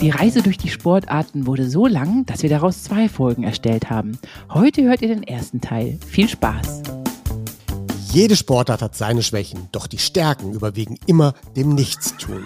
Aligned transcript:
Die 0.00 0.10
Reise 0.10 0.42
durch 0.42 0.58
die 0.58 0.68
Sportarten 0.68 1.46
wurde 1.46 1.68
so 1.68 1.86
lang, 1.86 2.26
dass 2.26 2.42
wir 2.42 2.50
daraus 2.50 2.82
zwei 2.82 3.08
Folgen 3.08 3.42
erstellt 3.42 3.90
haben. 3.90 4.18
Heute 4.52 4.82
hört 4.82 5.02
ihr 5.02 5.08
den 5.08 5.22
ersten 5.22 5.60
Teil. 5.60 5.98
Viel 6.06 6.28
Spaß! 6.28 6.82
Jede 8.12 8.36
Sportart 8.36 8.82
hat 8.82 8.94
seine 8.94 9.22
Schwächen, 9.22 9.68
doch 9.72 9.86
die 9.86 9.98
Stärken 9.98 10.52
überwiegen 10.52 10.98
immer 11.06 11.34
dem 11.56 11.74
Nichtstun. 11.74 12.44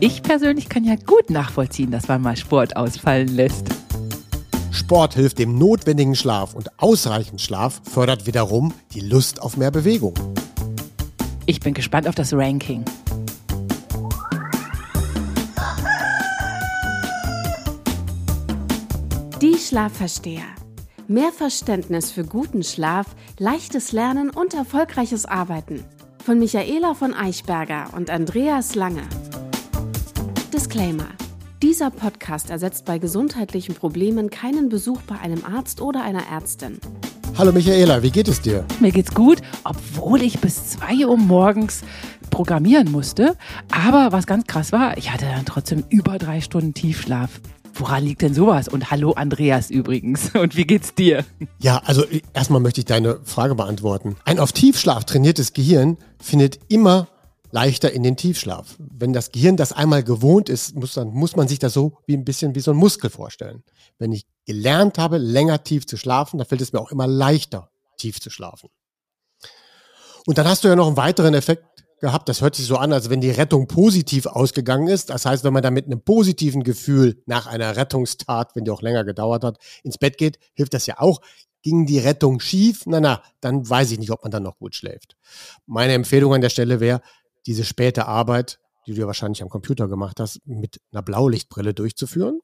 Ich 0.00 0.22
persönlich 0.22 0.68
kann 0.68 0.84
ja 0.84 0.96
gut 0.96 1.30
nachvollziehen, 1.30 1.90
dass 1.90 2.08
man 2.08 2.22
mal 2.22 2.36
Sport 2.36 2.76
ausfallen 2.76 3.28
lässt. 3.28 3.66
Sport 4.70 5.14
hilft 5.14 5.38
dem 5.38 5.56
notwendigen 5.58 6.14
Schlaf 6.14 6.54
und 6.54 6.80
ausreichend 6.80 7.40
Schlaf 7.40 7.80
fördert 7.84 8.26
wiederum 8.26 8.72
die 8.92 9.00
Lust 9.00 9.40
auf 9.40 9.56
mehr 9.56 9.70
Bewegung. 9.70 10.14
Ich 11.46 11.60
bin 11.60 11.74
gespannt 11.74 12.08
auf 12.08 12.14
das 12.14 12.32
Ranking. 12.32 12.84
Schlafversteher. 19.76 20.46
Mehr 21.06 21.32
Verständnis 21.32 22.10
für 22.10 22.24
guten 22.24 22.62
Schlaf, 22.62 23.08
leichtes 23.38 23.92
Lernen 23.92 24.30
und 24.30 24.54
erfolgreiches 24.54 25.26
Arbeiten. 25.26 25.84
Von 26.24 26.38
Michaela 26.38 26.94
von 26.94 27.12
Eichberger 27.12 27.90
und 27.94 28.08
Andreas 28.08 28.74
Lange. 28.74 29.02
Disclaimer. 30.50 31.08
Dieser 31.62 31.90
Podcast 31.90 32.48
ersetzt 32.48 32.86
bei 32.86 32.96
gesundheitlichen 32.96 33.74
Problemen 33.74 34.30
keinen 34.30 34.70
Besuch 34.70 35.02
bei 35.02 35.18
einem 35.18 35.44
Arzt 35.44 35.82
oder 35.82 36.02
einer 36.02 36.26
Ärztin. 36.26 36.80
Hallo 37.36 37.52
Michaela, 37.52 38.02
wie 38.02 38.10
geht 38.10 38.28
es 38.28 38.40
dir? 38.40 38.64
Mir 38.80 38.92
geht's 38.92 39.12
gut, 39.12 39.42
obwohl 39.62 40.22
ich 40.22 40.40
bis 40.40 40.70
2 40.70 41.06
Uhr 41.06 41.18
morgens 41.18 41.82
programmieren 42.30 42.90
musste. 42.90 43.36
Aber 43.70 44.10
was 44.10 44.26
ganz 44.26 44.46
krass 44.46 44.72
war, 44.72 44.96
ich 44.96 45.12
hatte 45.12 45.26
dann 45.26 45.44
trotzdem 45.44 45.84
über 45.90 46.16
drei 46.16 46.40
Stunden 46.40 46.72
Tiefschlaf. 46.72 47.28
Woran 47.78 48.04
liegt 48.04 48.22
denn 48.22 48.32
sowas? 48.32 48.68
Und 48.68 48.90
hallo 48.90 49.12
Andreas 49.12 49.70
übrigens. 49.70 50.30
Und 50.34 50.56
wie 50.56 50.64
geht's 50.64 50.94
dir? 50.94 51.24
Ja, 51.58 51.82
also 51.84 52.04
erstmal 52.32 52.60
möchte 52.60 52.80
ich 52.80 52.86
deine 52.86 53.20
Frage 53.24 53.54
beantworten. 53.54 54.16
Ein 54.24 54.38
auf 54.38 54.52
Tiefschlaf 54.52 55.04
trainiertes 55.04 55.52
Gehirn 55.52 55.98
findet 56.18 56.58
immer 56.68 57.08
leichter 57.50 57.92
in 57.92 58.02
den 58.02 58.16
Tiefschlaf. 58.16 58.76
Wenn 58.78 59.12
das 59.12 59.30
Gehirn 59.30 59.56
das 59.56 59.72
einmal 59.72 60.02
gewohnt 60.02 60.48
ist, 60.48 60.74
muss, 60.74 60.94
dann 60.94 61.08
muss 61.08 61.36
man 61.36 61.48
sich 61.48 61.58
das 61.58 61.74
so 61.74 61.98
wie 62.06 62.14
ein 62.14 62.24
bisschen 62.24 62.54
wie 62.54 62.60
so 62.60 62.70
ein 62.70 62.76
Muskel 62.76 63.10
vorstellen. 63.10 63.62
Wenn 63.98 64.12
ich 64.12 64.26
gelernt 64.46 64.98
habe, 64.98 65.18
länger 65.18 65.62
tief 65.62 65.86
zu 65.86 65.96
schlafen, 65.96 66.38
dann 66.38 66.46
fällt 66.46 66.62
es 66.62 66.72
mir 66.72 66.80
auch 66.80 66.90
immer 66.90 67.06
leichter, 67.06 67.70
tief 67.98 68.20
zu 68.20 68.30
schlafen. 68.30 68.70
Und 70.26 70.38
dann 70.38 70.48
hast 70.48 70.64
du 70.64 70.68
ja 70.68 70.76
noch 70.76 70.86
einen 70.86 70.96
weiteren 70.96 71.34
Effekt 71.34 71.75
gehabt. 72.00 72.28
Das 72.28 72.40
hört 72.40 72.54
sich 72.54 72.66
so 72.66 72.76
an, 72.76 72.92
als 72.92 73.10
wenn 73.10 73.20
die 73.20 73.30
Rettung 73.30 73.66
positiv 73.66 74.26
ausgegangen 74.26 74.88
ist. 74.88 75.10
Das 75.10 75.26
heißt, 75.26 75.44
wenn 75.44 75.52
man 75.52 75.62
da 75.62 75.70
mit 75.70 75.86
einem 75.86 76.00
positiven 76.00 76.62
Gefühl 76.62 77.22
nach 77.26 77.46
einer 77.46 77.76
Rettungstat, 77.76 78.54
wenn 78.54 78.64
die 78.64 78.70
auch 78.70 78.82
länger 78.82 79.04
gedauert 79.04 79.44
hat, 79.44 79.58
ins 79.82 79.98
Bett 79.98 80.18
geht, 80.18 80.38
hilft 80.54 80.74
das 80.74 80.86
ja 80.86 80.98
auch. 80.98 81.20
Ging 81.62 81.86
die 81.86 81.98
Rettung 81.98 82.38
schief? 82.40 82.82
Na, 82.86 83.00
na, 83.00 83.22
dann 83.40 83.68
weiß 83.68 83.90
ich 83.90 83.98
nicht, 83.98 84.10
ob 84.10 84.22
man 84.22 84.30
dann 84.30 84.42
noch 84.42 84.58
gut 84.58 84.74
schläft. 84.74 85.16
Meine 85.66 85.94
Empfehlung 85.94 86.34
an 86.34 86.40
der 86.40 86.50
Stelle 86.50 86.80
wäre, 86.80 87.00
diese 87.46 87.64
späte 87.64 88.06
Arbeit, 88.06 88.58
die 88.86 88.94
du 88.94 89.00
ja 89.00 89.06
wahrscheinlich 89.06 89.42
am 89.42 89.48
Computer 89.48 89.88
gemacht 89.88 90.20
hast, 90.20 90.40
mit 90.44 90.80
einer 90.92 91.02
Blaulichtbrille 91.02 91.74
durchzuführen. 91.74 92.40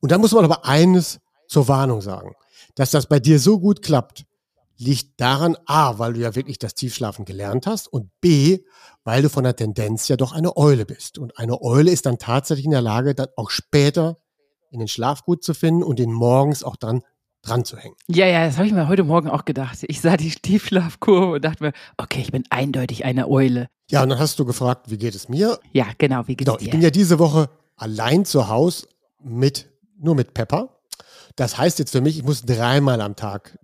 Und 0.00 0.10
dann 0.10 0.20
muss 0.20 0.32
man 0.32 0.44
aber 0.44 0.64
eines 0.64 1.20
zur 1.48 1.68
Warnung 1.68 2.00
sagen, 2.00 2.34
dass 2.74 2.90
das 2.90 3.06
bei 3.06 3.20
dir 3.20 3.38
so 3.38 3.60
gut 3.60 3.82
klappt, 3.82 4.24
liegt 4.76 5.20
daran, 5.20 5.56
A, 5.66 5.98
weil 5.98 6.14
du 6.14 6.20
ja 6.20 6.34
wirklich 6.34 6.58
das 6.58 6.74
Tiefschlafen 6.74 7.24
gelernt 7.24 7.66
hast 7.66 7.86
und 7.86 8.10
B, 8.20 8.60
weil 9.04 9.22
du 9.22 9.28
von 9.28 9.44
der 9.44 9.56
Tendenz 9.56 10.08
ja 10.08 10.16
doch 10.16 10.32
eine 10.32 10.56
Eule 10.56 10.86
bist. 10.86 11.18
Und 11.18 11.38
eine 11.38 11.60
Eule 11.62 11.90
ist 11.90 12.06
dann 12.06 12.18
tatsächlich 12.18 12.64
in 12.64 12.72
der 12.72 12.80
Lage, 12.82 13.14
dann 13.14 13.28
auch 13.36 13.50
später 13.50 14.18
in 14.70 14.80
den 14.80 14.88
Schlaf 14.88 15.24
gut 15.24 15.44
zu 15.44 15.54
finden 15.54 15.82
und 15.82 15.98
den 15.98 16.12
morgens 16.12 16.64
auch 16.64 16.76
dann 16.76 17.02
dran 17.42 17.64
zu 17.64 17.76
hängen. 17.76 17.96
Ja, 18.08 18.26
ja, 18.26 18.46
das 18.46 18.56
habe 18.56 18.66
ich 18.66 18.72
mir 18.72 18.88
heute 18.88 19.04
Morgen 19.04 19.28
auch 19.28 19.44
gedacht. 19.44 19.78
Ich 19.82 20.00
sah 20.00 20.16
die 20.16 20.30
Tiefschlafkurve 20.30 21.34
und 21.34 21.44
dachte 21.44 21.62
mir, 21.62 21.72
okay, 21.96 22.20
ich 22.20 22.32
bin 22.32 22.44
eindeutig 22.50 23.04
eine 23.04 23.28
Eule. 23.28 23.68
Ja, 23.90 24.02
und 24.02 24.08
dann 24.08 24.18
hast 24.18 24.38
du 24.38 24.44
gefragt, 24.44 24.90
wie 24.90 24.98
geht 24.98 25.14
es 25.14 25.28
mir? 25.28 25.58
Ja, 25.72 25.86
genau, 25.98 26.22
wie 26.26 26.36
geht 26.36 26.46
genau, 26.46 26.54
es 26.54 26.60
dir? 26.60 26.66
Ich 26.66 26.70
bin 26.70 26.80
ja 26.80 26.90
diese 26.90 27.18
Woche 27.18 27.50
allein 27.76 28.24
zu 28.24 28.48
Hause 28.48 28.88
mit, 29.22 29.68
nur 29.98 30.14
mit 30.14 30.34
Pepper. 30.34 30.80
Das 31.36 31.58
heißt 31.58 31.78
jetzt 31.78 31.92
für 31.92 32.00
mich, 32.00 32.16
ich 32.16 32.24
muss 32.24 32.42
dreimal 32.42 33.00
am 33.00 33.16
Tag 33.16 33.58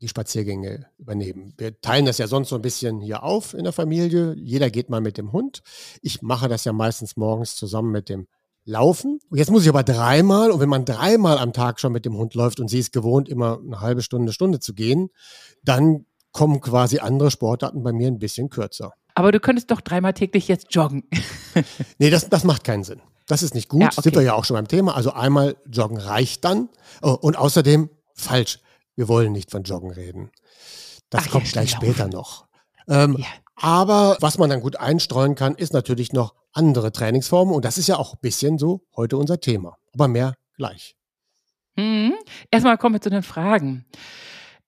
die 0.00 0.08
Spaziergänge 0.08 0.86
übernehmen. 0.98 1.54
Wir 1.56 1.80
teilen 1.80 2.04
das 2.04 2.18
ja 2.18 2.26
sonst 2.26 2.50
so 2.50 2.56
ein 2.56 2.62
bisschen 2.62 3.00
hier 3.00 3.22
auf 3.22 3.54
in 3.54 3.64
der 3.64 3.72
Familie. 3.72 4.34
Jeder 4.36 4.70
geht 4.70 4.90
mal 4.90 5.00
mit 5.00 5.16
dem 5.16 5.32
Hund. 5.32 5.62
Ich 6.02 6.20
mache 6.22 6.48
das 6.48 6.64
ja 6.64 6.72
meistens 6.72 7.16
morgens 7.16 7.56
zusammen 7.56 7.92
mit 7.92 8.08
dem 8.08 8.26
Laufen. 8.64 9.20
Und 9.30 9.38
jetzt 9.38 9.50
muss 9.50 9.62
ich 9.62 9.68
aber 9.68 9.84
dreimal, 9.84 10.50
und 10.50 10.60
wenn 10.60 10.68
man 10.68 10.84
dreimal 10.84 11.38
am 11.38 11.52
Tag 11.52 11.80
schon 11.80 11.92
mit 11.92 12.04
dem 12.04 12.16
Hund 12.16 12.34
läuft 12.34 12.60
und 12.60 12.68
sie 12.68 12.80
ist 12.80 12.92
gewohnt, 12.92 13.28
immer 13.28 13.60
eine 13.64 13.80
halbe 13.80 14.02
Stunde, 14.02 14.32
Stunde 14.32 14.58
zu 14.58 14.74
gehen, 14.74 15.08
dann 15.62 16.04
kommen 16.32 16.60
quasi 16.60 16.98
andere 16.98 17.30
Sportarten 17.30 17.82
bei 17.82 17.92
mir 17.92 18.08
ein 18.08 18.18
bisschen 18.18 18.50
kürzer. 18.50 18.92
Aber 19.14 19.32
du 19.32 19.40
könntest 19.40 19.70
doch 19.70 19.80
dreimal 19.80 20.12
täglich 20.12 20.48
jetzt 20.48 20.74
joggen. 20.74 21.04
nee, 21.98 22.10
das, 22.10 22.28
das 22.28 22.44
macht 22.44 22.64
keinen 22.64 22.84
Sinn. 22.84 23.00
Das 23.26 23.42
ist 23.42 23.54
nicht 23.54 23.68
gut. 23.68 23.82
Ja, 23.82 23.88
okay. 23.88 24.02
Sind 24.02 24.16
wir 24.16 24.22
ja 24.22 24.34
auch 24.34 24.44
schon 24.44 24.54
beim 24.54 24.68
Thema. 24.68 24.94
Also 24.94 25.12
einmal 25.12 25.56
joggen 25.70 25.96
reicht 25.96 26.44
dann. 26.44 26.68
Oh, 27.02 27.16
und 27.18 27.38
außerdem 27.38 27.88
falsch 28.14 28.60
wir 28.96 29.08
wollen 29.08 29.32
nicht 29.32 29.50
von 29.50 29.62
Joggen 29.62 29.90
reden. 29.90 30.30
Das 31.10 31.26
Ach, 31.26 31.30
kommt 31.30 31.52
gleich 31.52 31.70
später 31.70 32.08
noch. 32.08 32.46
Ähm, 32.88 33.16
ja. 33.18 33.26
Aber 33.56 34.16
was 34.20 34.38
man 34.38 34.50
dann 34.50 34.60
gut 34.60 34.76
einstreuen 34.76 35.34
kann, 35.34 35.54
ist 35.54 35.72
natürlich 35.72 36.12
noch 36.12 36.34
andere 36.52 36.92
Trainingsformen. 36.92 37.54
Und 37.54 37.64
das 37.64 37.78
ist 37.78 37.86
ja 37.86 37.96
auch 37.96 38.14
ein 38.14 38.20
bisschen 38.20 38.58
so 38.58 38.82
heute 38.96 39.16
unser 39.16 39.40
Thema. 39.40 39.76
Aber 39.94 40.08
mehr 40.08 40.34
gleich. 40.56 40.96
Mhm. 41.76 42.14
Erstmal 42.50 42.78
kommen 42.78 42.96
wir 42.96 43.00
zu 43.00 43.10
den 43.10 43.22
Fragen. 43.22 43.86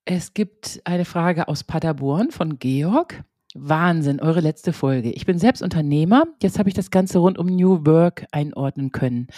Es 0.05 0.33
gibt 0.33 0.81
eine 0.85 1.05
Frage 1.05 1.49
aus 1.49 1.65
Paderborn 1.65 2.31
von 2.31 2.59
Georg. 2.59 3.25
Wahnsinn, 3.61 4.21
eure 4.21 4.41
letzte 4.41 4.73
Folge. 4.73 5.11
Ich 5.11 5.27
bin 5.27 5.39
selbst 5.39 5.63
Unternehmer. 5.63 6.25
Jetzt 6.43 6.59
habe 6.59 6.69
ich 6.69 6.75
das 6.75 6.91
Ganze 6.91 7.19
rund 7.19 7.39
um 7.39 7.47
New 7.47 7.85
Work 7.87 8.27
einordnen 8.33 8.93
können. 8.93 9.29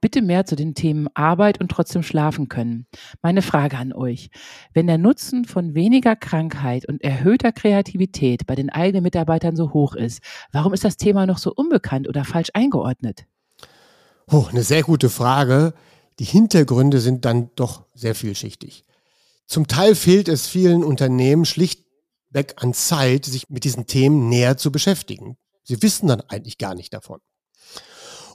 Bitte 0.00 0.22
mehr 0.22 0.46
zu 0.46 0.56
den 0.56 0.74
Themen 0.74 1.08
Arbeit 1.14 1.60
und 1.60 1.70
trotzdem 1.70 2.02
schlafen 2.02 2.48
können. 2.48 2.86
Meine 3.22 3.42
Frage 3.42 3.76
an 3.76 3.92
euch. 3.92 4.30
Wenn 4.72 4.86
der 4.86 4.98
Nutzen 4.98 5.44
von 5.44 5.74
weniger 5.74 6.16
Krankheit 6.16 6.86
und 6.88 7.02
erhöhter 7.02 7.52
Kreativität 7.52 8.46
bei 8.46 8.54
den 8.54 8.70
eigenen 8.70 9.02
Mitarbeitern 9.02 9.56
so 9.56 9.72
hoch 9.72 9.94
ist, 9.94 10.20
warum 10.52 10.72
ist 10.72 10.84
das 10.84 10.96
Thema 10.96 11.26
noch 11.26 11.38
so 11.38 11.52
unbekannt 11.54 12.08
oder 12.08 12.24
falsch 12.24 12.50
eingeordnet? 12.54 13.26
Oh, 14.30 14.46
eine 14.50 14.62
sehr 14.62 14.82
gute 14.82 15.10
Frage. 15.10 15.74
Die 16.18 16.24
Hintergründe 16.24 17.00
sind 17.00 17.24
dann 17.24 17.50
doch 17.56 17.84
sehr 17.94 18.14
vielschichtig. 18.14 18.84
Zum 19.46 19.66
Teil 19.66 19.94
fehlt 19.94 20.28
es 20.28 20.46
vielen 20.46 20.82
Unternehmen 20.82 21.44
schlicht 21.44 21.83
weg 22.34 22.54
an 22.56 22.74
Zeit, 22.74 23.24
sich 23.24 23.48
mit 23.48 23.64
diesen 23.64 23.86
Themen 23.86 24.28
näher 24.28 24.56
zu 24.56 24.70
beschäftigen. 24.70 25.36
Sie 25.62 25.82
wissen 25.82 26.08
dann 26.08 26.20
eigentlich 26.22 26.58
gar 26.58 26.74
nicht 26.74 26.92
davon. 26.92 27.20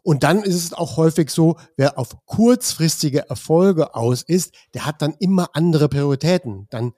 Und 0.02 0.24
dann 0.24 0.44
ist 0.44 0.56
es 0.56 0.74
auch 0.74 0.98
häufig 0.98 1.30
so, 1.30 1.58
wer 1.76 2.00
auf 2.00 2.16
kurzfristige 2.26 3.30
Erfolge 3.30 3.96
aus 3.96 4.22
ist, 4.24 4.54
der 4.74 4.86
hat 4.86 5.02
dann 5.02 5.16
immer 5.20 5.50
andere 5.54 5.90
Prioritäten. 5.90 6.68
Dann 6.70 6.94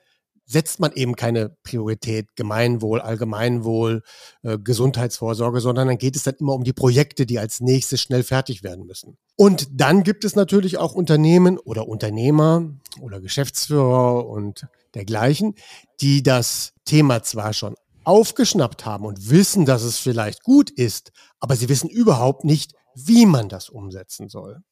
setzt 0.45 0.79
man 0.79 0.91
eben 0.93 1.15
keine 1.15 1.55
Priorität 1.63 2.35
Gemeinwohl, 2.35 2.99
Allgemeinwohl, 2.99 4.03
äh, 4.43 4.57
Gesundheitsvorsorge, 4.57 5.61
sondern 5.61 5.87
dann 5.87 5.97
geht 5.97 6.15
es 6.15 6.23
dann 6.23 6.35
immer 6.39 6.53
um 6.53 6.63
die 6.63 6.73
Projekte, 6.73 7.25
die 7.25 7.39
als 7.39 7.61
nächstes 7.61 8.01
schnell 8.01 8.23
fertig 8.23 8.61
werden 8.61 8.85
müssen. 8.85 9.17
Und 9.37 9.67
dann 9.71 10.03
gibt 10.03 10.25
es 10.25 10.35
natürlich 10.35 10.77
auch 10.77 10.93
Unternehmen 10.93 11.57
oder 11.57 11.87
Unternehmer 11.87 12.69
oder 12.99 13.21
Geschäftsführer 13.21 14.27
und 14.27 14.67
dergleichen, 14.95 15.55
die 15.99 16.23
das 16.23 16.73
Thema 16.85 17.23
zwar 17.23 17.53
schon 17.53 17.75
aufgeschnappt 18.03 18.85
haben 18.85 19.05
und 19.05 19.29
wissen, 19.29 19.65
dass 19.65 19.83
es 19.83 19.99
vielleicht 19.99 20.43
gut 20.43 20.69
ist, 20.69 21.11
aber 21.39 21.55
sie 21.55 21.69
wissen 21.69 21.89
überhaupt 21.89 22.43
nicht, 22.43 22.73
wie 22.95 23.25
man 23.25 23.47
das 23.49 23.69
umsetzen 23.69 24.29
soll. 24.29 24.63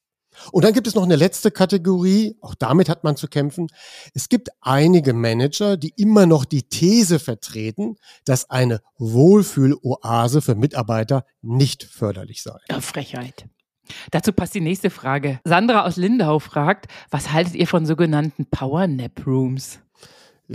Und 0.52 0.64
dann 0.64 0.72
gibt 0.72 0.86
es 0.86 0.94
noch 0.94 1.02
eine 1.02 1.16
letzte 1.16 1.50
Kategorie, 1.50 2.36
auch 2.40 2.54
damit 2.54 2.88
hat 2.88 3.02
man 3.04 3.16
zu 3.16 3.26
kämpfen. 3.26 3.66
Es 4.14 4.28
gibt 4.28 4.48
einige 4.60 5.12
Manager, 5.12 5.76
die 5.76 5.92
immer 5.96 6.26
noch 6.26 6.44
die 6.44 6.62
These 6.62 7.18
vertreten, 7.18 7.96
dass 8.24 8.48
eine 8.48 8.80
Wohlfühloase 8.98 10.40
für 10.40 10.54
Mitarbeiter 10.54 11.24
nicht 11.42 11.84
förderlich 11.84 12.42
sei. 12.42 12.58
Ja, 12.68 12.80
Frechheit. 12.80 13.46
Dazu 14.12 14.32
passt 14.32 14.54
die 14.54 14.60
nächste 14.60 14.88
Frage. 14.88 15.40
Sandra 15.44 15.84
aus 15.84 15.96
Lindau 15.96 16.38
fragt, 16.38 16.86
was 17.10 17.32
haltet 17.32 17.56
ihr 17.56 17.66
von 17.66 17.86
sogenannten 17.86 18.46
Power 18.46 18.86
Nap 18.86 19.26
Rooms? 19.26 19.80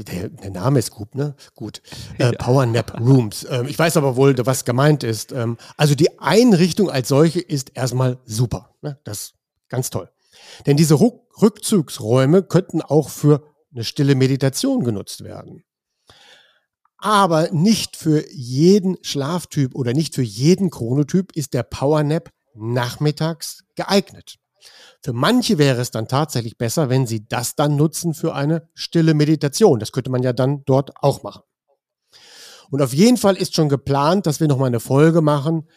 Der, 0.03 0.30
der, 0.30 0.51
Name 0.51 0.80
ist 0.80 0.92
gut, 0.92 1.15
ne? 1.15 1.36
Gut. 1.56 1.81
Äh, 2.18 2.33
Power 2.33 2.65
Nap 2.65 3.00
Rooms. 3.00 3.45
Ähm, 3.50 3.68
ich 3.68 3.77
weiß 3.77 3.97
aber 3.97 4.15
wohl, 4.15 4.36
was 4.45 4.65
gemeint 4.65 5.03
ist. 5.03 5.31
Ähm, 5.31 5.57
also 5.77 5.95
die 5.95 6.19
Einrichtung 6.19 6.89
als 6.89 7.07
solche 7.07 7.39
ist 7.39 7.71
erstmal 7.75 8.18
super. 8.25 8.75
Ne? 8.81 9.00
Das 9.03 9.36
Ganz 9.69 9.89
toll. 9.89 10.09
Denn 10.65 10.77
diese 10.77 11.00
Rückzugsräume 11.00 12.44
könnten 12.44 12.81
auch 12.81 13.09
für 13.09 13.44
eine 13.74 13.83
stille 13.83 14.15
Meditation 14.15 14.83
genutzt 14.83 15.24
werden. 15.24 15.63
Aber 16.98 17.51
nicht 17.51 17.95
für 17.95 18.25
jeden 18.31 18.98
Schlaftyp 19.03 19.75
oder 19.75 19.94
nicht 19.94 20.15
für 20.15 20.21
jeden 20.21 20.69
Chronotyp 20.69 21.33
ist 21.33 21.53
der 21.53 21.63
Powernap 21.63 22.31
nachmittags 22.53 23.63
geeignet. 23.75 24.38
Für 25.05 25.13
manche 25.13 25.59
wäre 25.59 25.81
es 25.81 25.91
dann 25.91 26.07
tatsächlich 26.07 26.57
besser, 26.57 26.89
wenn 26.89 27.05
sie 27.05 27.27
das 27.27 27.55
dann 27.55 27.75
nutzen 27.75 28.15
für 28.15 28.33
eine 28.33 28.67
stille 28.73 29.13
Meditation. 29.13 29.79
Das 29.79 29.91
könnte 29.91 30.09
man 30.09 30.23
ja 30.23 30.33
dann 30.33 30.63
dort 30.65 30.93
auch 30.95 31.21
machen. 31.21 31.43
Und 32.71 32.81
auf 32.81 32.91
jeden 32.91 33.17
Fall 33.17 33.35
ist 33.35 33.53
schon 33.53 33.69
geplant, 33.69 34.25
dass 34.25 34.39
wir 34.39 34.47
nochmal 34.47 34.65
eine 34.65 34.79
Folge 34.79 35.21
machen, 35.21 35.69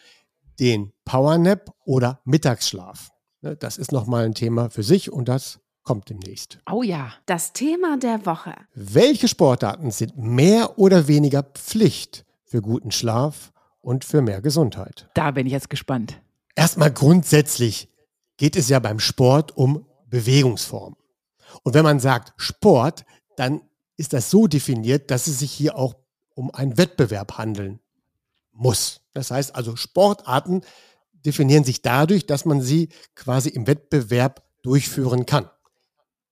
den 0.59 0.93
Powernap 1.05 1.69
oder 1.85 2.21
Mittagsschlaf. 2.25 3.11
Ne, 3.41 3.55
das 3.55 3.77
ist 3.77 3.91
nochmal 3.91 4.25
ein 4.25 4.33
Thema 4.33 4.71
für 4.71 4.81
sich 4.81 5.13
und 5.13 5.29
das 5.29 5.59
kommt 5.83 6.09
demnächst. 6.09 6.57
Oh 6.67 6.81
ja. 6.81 7.13
Das 7.27 7.53
Thema 7.53 7.99
der 7.99 8.25
Woche. 8.25 8.55
Welche 8.73 9.27
Sportarten 9.27 9.91
sind 9.91 10.17
mehr 10.17 10.79
oder 10.79 11.07
weniger 11.07 11.43
Pflicht 11.43 12.25
für 12.45 12.63
guten 12.63 12.89
Schlaf 12.89 13.51
und 13.79 14.05
für 14.05 14.23
mehr 14.23 14.41
Gesundheit? 14.41 15.07
Da 15.13 15.29
bin 15.29 15.45
ich 15.45 15.53
jetzt 15.53 15.69
gespannt. 15.69 16.19
Erstmal 16.55 16.91
grundsätzlich 16.91 17.89
geht 18.39 18.55
es 18.55 18.69
ja 18.69 18.79
beim 18.79 18.99
Sport 18.99 19.55
um 19.55 19.85
Bewegungsform. 20.07 20.95
Und 21.63 21.73
wenn 21.73 21.83
man 21.83 21.99
sagt 21.99 22.33
Sport, 22.37 23.05
dann 23.35 23.61
ist 23.97 24.13
das 24.13 24.31
so 24.31 24.47
definiert, 24.47 25.11
dass 25.11 25.27
es 25.27 25.39
sich 25.39 25.51
hier 25.51 25.75
auch 25.75 25.95
um 26.35 26.49
einen 26.49 26.77
Wettbewerb 26.77 27.37
handeln 27.37 27.79
muss. 28.51 29.01
Das 29.13 29.29
heißt 29.29 29.53
also, 29.53 29.75
Sportarten 29.75 30.61
definieren 31.11 31.65
sich 31.65 31.81
dadurch, 31.81 32.25
dass 32.27 32.45
man 32.45 32.61
sie 32.61 32.89
quasi 33.13 33.49
im 33.49 33.67
Wettbewerb 33.67 34.41
durchführen 34.63 35.25
kann. 35.25 35.49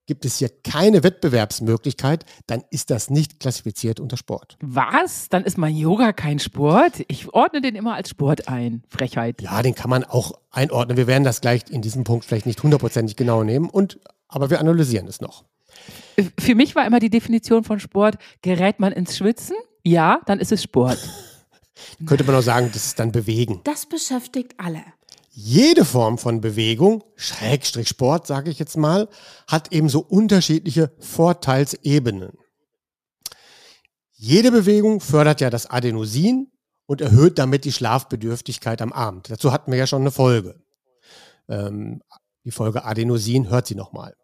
Gibt 0.08 0.24
es 0.24 0.38
hier 0.38 0.48
keine 0.64 1.04
Wettbewerbsmöglichkeit, 1.04 2.24
dann 2.46 2.64
ist 2.70 2.88
das 2.88 3.10
nicht 3.10 3.40
klassifiziert 3.40 4.00
unter 4.00 4.16
Sport. 4.16 4.56
Was? 4.62 5.28
Dann 5.28 5.44
ist 5.44 5.58
mein 5.58 5.76
Yoga 5.76 6.14
kein 6.14 6.38
Sport? 6.38 7.04
Ich 7.08 7.30
ordne 7.34 7.60
den 7.60 7.76
immer 7.76 7.94
als 7.94 8.08
Sport 8.08 8.48
ein. 8.48 8.82
Frechheit. 8.88 9.42
Ja, 9.42 9.60
den 9.60 9.74
kann 9.74 9.90
man 9.90 10.04
auch 10.04 10.32
einordnen. 10.50 10.96
Wir 10.96 11.06
werden 11.06 11.24
das 11.24 11.42
gleich 11.42 11.64
in 11.68 11.82
diesem 11.82 12.04
Punkt 12.04 12.24
vielleicht 12.24 12.46
nicht 12.46 12.62
hundertprozentig 12.62 13.16
genau 13.16 13.44
nehmen, 13.44 13.68
und, 13.68 14.00
aber 14.28 14.48
wir 14.48 14.60
analysieren 14.60 15.06
es 15.08 15.20
noch. 15.20 15.44
Für 16.38 16.54
mich 16.54 16.74
war 16.74 16.86
immer 16.86 17.00
die 17.00 17.10
Definition 17.10 17.62
von 17.62 17.78
Sport, 17.78 18.16
gerät 18.40 18.80
man 18.80 18.94
ins 18.94 19.14
Schwitzen? 19.14 19.56
Ja, 19.84 20.22
dann 20.24 20.40
ist 20.40 20.52
es 20.52 20.62
Sport. 20.62 20.98
Könnte 22.06 22.24
man 22.24 22.34
auch 22.34 22.40
sagen, 22.40 22.70
das 22.72 22.86
ist 22.86 22.98
dann 22.98 23.12
Bewegen. 23.12 23.60
Das 23.64 23.84
beschäftigt 23.84 24.54
alle. 24.56 24.80
Jede 25.40 25.84
Form 25.84 26.18
von 26.18 26.40
Bewegung, 26.40 27.04
Schrägstrich 27.14 27.86
Sport, 27.86 28.26
sage 28.26 28.50
ich 28.50 28.58
jetzt 28.58 28.76
mal, 28.76 29.08
hat 29.46 29.72
ebenso 29.72 30.00
unterschiedliche 30.00 30.90
Vorteilsebenen. 30.98 32.32
Jede 34.14 34.50
Bewegung 34.50 35.00
fördert 35.00 35.40
ja 35.40 35.48
das 35.48 35.66
Adenosin 35.66 36.50
und 36.86 37.00
erhöht 37.00 37.38
damit 37.38 37.64
die 37.64 37.72
Schlafbedürftigkeit 37.72 38.82
am 38.82 38.92
Abend. 38.92 39.30
Dazu 39.30 39.52
hatten 39.52 39.70
wir 39.70 39.78
ja 39.78 39.86
schon 39.86 40.00
eine 40.00 40.10
Folge. 40.10 40.60
Ähm, 41.48 42.02
die 42.44 42.50
Folge 42.50 42.84
Adenosin 42.84 43.48
hört 43.48 43.68
sie 43.68 43.76
nochmal. 43.76 44.16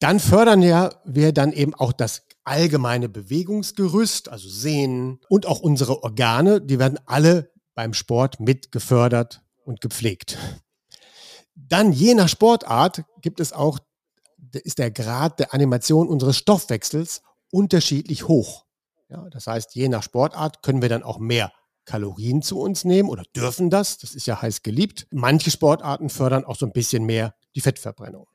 Dann 0.00 0.18
fördern 0.18 0.62
ja 0.62 0.90
wir 1.04 1.32
dann 1.32 1.52
eben 1.52 1.76
auch 1.76 1.92
das 1.92 2.26
allgemeine 2.42 3.08
Bewegungsgerüst, 3.08 4.28
also 4.30 4.48
Sehnen 4.48 5.20
und 5.28 5.46
auch 5.46 5.60
unsere 5.60 6.02
Organe, 6.02 6.60
die 6.60 6.80
werden 6.80 6.98
alle 7.06 7.52
beim 7.76 7.94
Sport 7.94 8.40
mit 8.40 8.72
gefördert 8.72 9.43
und 9.64 9.80
gepflegt. 9.80 10.38
Dann 11.54 11.92
je 11.92 12.14
nach 12.14 12.28
Sportart 12.28 13.04
gibt 13.20 13.40
es 13.40 13.52
auch, 13.52 13.78
ist 14.52 14.78
der 14.78 14.90
Grad 14.90 15.38
der 15.38 15.54
Animation 15.54 16.08
unseres 16.08 16.36
Stoffwechsels 16.36 17.22
unterschiedlich 17.50 18.28
hoch. 18.28 18.64
Ja, 19.08 19.28
das 19.30 19.46
heißt, 19.46 19.74
je 19.74 19.88
nach 19.88 20.02
Sportart 20.02 20.62
können 20.62 20.82
wir 20.82 20.88
dann 20.88 21.02
auch 21.02 21.18
mehr 21.18 21.52
Kalorien 21.84 22.42
zu 22.42 22.58
uns 22.60 22.84
nehmen 22.84 23.08
oder 23.08 23.22
dürfen 23.36 23.70
das. 23.70 23.98
Das 23.98 24.14
ist 24.14 24.26
ja 24.26 24.40
heiß 24.40 24.62
geliebt. 24.62 25.06
Manche 25.10 25.50
Sportarten 25.50 26.08
fördern 26.08 26.44
auch 26.44 26.56
so 26.56 26.66
ein 26.66 26.72
bisschen 26.72 27.04
mehr 27.04 27.34
die 27.54 27.60
Fettverbrennung. 27.60 28.26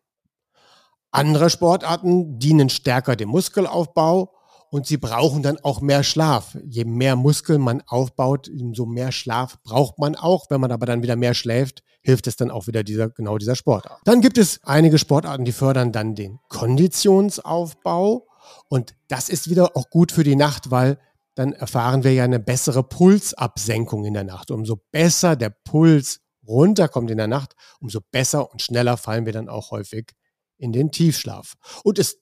Andere 1.11 1.49
Sportarten 1.49 2.37
dienen 2.39 2.69
stärker 2.69 3.15
dem 3.15 3.29
Muskelaufbau 3.29 4.33
und 4.71 4.85
sie 4.85 4.97
brauchen 4.97 5.43
dann 5.43 5.57
auch 5.59 5.81
mehr 5.81 6.03
Schlaf. 6.03 6.57
Je 6.63 6.85
mehr 6.85 7.15
Muskeln 7.15 7.61
man 7.61 7.81
aufbaut, 7.87 8.49
umso 8.49 8.85
mehr 8.85 9.11
Schlaf 9.11 9.57
braucht 9.63 9.97
man 9.97 10.15
auch. 10.15 10.45
Wenn 10.49 10.61
man 10.61 10.71
aber 10.71 10.85
dann 10.85 11.03
wieder 11.03 11.15
mehr 11.15 11.33
schläft, 11.33 11.83
hilft 12.01 12.27
es 12.27 12.35
dann 12.35 12.51
auch 12.51 12.67
wieder 12.67 12.83
dieser, 12.83 13.09
genau 13.09 13.37
dieser 13.37 13.55
Sportart. 13.55 13.99
Dann 14.05 14.21
gibt 14.21 14.37
es 14.37 14.59
einige 14.63 14.97
Sportarten, 14.97 15.45
die 15.45 15.51
fördern 15.51 15.91
dann 15.91 16.15
den 16.15 16.39
Konditionsaufbau. 16.49 18.27
Und 18.67 18.95
das 19.07 19.29
ist 19.29 19.49
wieder 19.49 19.75
auch 19.75 19.89
gut 19.89 20.11
für 20.11 20.23
die 20.23 20.35
Nacht, 20.35 20.71
weil 20.71 20.99
dann 21.35 21.53
erfahren 21.53 22.03
wir 22.03 22.13
ja 22.13 22.23
eine 22.23 22.39
bessere 22.39 22.83
Pulsabsenkung 22.83 24.05
in 24.05 24.13
der 24.13 24.23
Nacht. 24.23 24.51
Umso 24.51 24.77
besser 24.91 25.35
der 25.35 25.49
Puls 25.49 26.21
runterkommt 26.45 27.11
in 27.11 27.17
der 27.17 27.27
Nacht, 27.27 27.55
umso 27.79 27.99
besser 28.11 28.51
und 28.51 28.61
schneller 28.61 28.97
fallen 28.97 29.25
wir 29.25 29.33
dann 29.33 29.49
auch 29.49 29.71
häufig 29.71 30.11
in 30.57 30.73
den 30.73 30.91
Tiefschlaf. 30.91 31.53
Und 31.83 31.99
es 31.99 32.17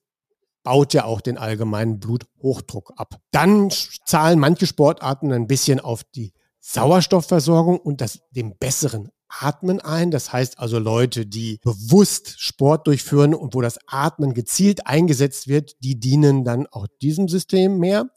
baut 0.64 0.94
ja 0.94 1.06
auch 1.06 1.22
den 1.22 1.38
allgemeinen 1.38 2.00
Bluthochdruck 2.00 2.94
ab. 2.98 3.20
Dann 3.32 3.70
zahlen 4.06 4.40
manche 4.40 4.68
Sportarten 4.68 5.32
ein 5.32 5.48
bisschen 5.48 5.80
auf 5.80 6.04
die 6.04 6.34
Sauerstoffversorgung 6.60 7.80
und 7.80 8.02
das, 8.02 8.20
dem 8.32 8.58
besseren 8.58 9.10
Atmen 9.30 9.80
ein. 9.80 10.12
Das 10.12 10.34
heißt 10.34 10.60
also 10.60 10.80
Leute, 10.80 11.26
die 11.26 11.60
bewusst 11.64 12.40
Sport 12.40 12.88
durchführen 12.88 13.34
und 13.34 13.54
wo 13.54 13.62
das 13.62 13.80
Atmen 13.88 14.34
gezielt 14.34 14.88
eingesetzt 14.88 15.48
wird, 15.48 15.76
die 15.84 16.00
dienen 16.00 16.44
dann 16.44 16.68
auch 16.68 16.88
diesem 17.02 17.28
System 17.28 17.80
mehr. 17.80 18.10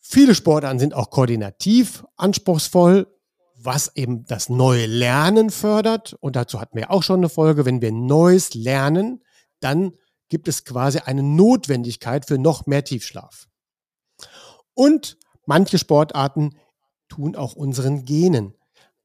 Viele 0.00 0.34
Sportarten 0.34 0.78
sind 0.78 0.94
auch 0.94 1.10
koordinativ 1.10 2.04
anspruchsvoll 2.16 3.06
was 3.58 3.94
eben 3.96 4.24
das 4.26 4.48
neue 4.48 4.86
Lernen 4.86 5.50
fördert. 5.50 6.16
Und 6.20 6.36
dazu 6.36 6.60
hatten 6.60 6.76
wir 6.76 6.90
auch 6.90 7.02
schon 7.02 7.20
eine 7.20 7.28
Folge. 7.28 7.64
Wenn 7.64 7.80
wir 7.80 7.92
Neues 7.92 8.54
lernen, 8.54 9.22
dann 9.60 9.92
gibt 10.28 10.48
es 10.48 10.64
quasi 10.64 10.98
eine 10.98 11.22
Notwendigkeit 11.22 12.26
für 12.26 12.38
noch 12.38 12.66
mehr 12.66 12.84
Tiefschlaf. 12.84 13.48
Und 14.74 15.16
manche 15.46 15.78
Sportarten 15.78 16.56
tun 17.08 17.36
auch 17.36 17.54
unseren 17.54 18.04
Genen 18.04 18.54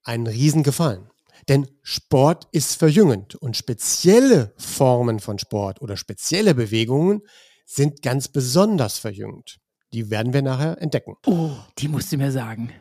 einen 0.03 0.27
Riesengefallen. 0.27 1.09
Denn 1.47 1.67
Sport 1.81 2.47
ist 2.51 2.75
verjüngend 2.75 3.35
und 3.35 3.57
spezielle 3.57 4.53
Formen 4.57 5.19
von 5.19 5.39
Sport 5.39 5.81
oder 5.81 5.97
spezielle 5.97 6.53
Bewegungen 6.53 7.21
sind 7.65 8.01
ganz 8.01 8.27
besonders 8.27 8.99
verjüngend. 8.99 9.59
Die 9.93 10.09
werden 10.09 10.33
wir 10.33 10.41
nachher 10.41 10.81
entdecken. 10.81 11.15
Oh, 11.25 11.51
die 11.77 11.87
musst 11.87 12.11
du 12.11 12.17
mir 12.17 12.31
sagen. 12.31 12.71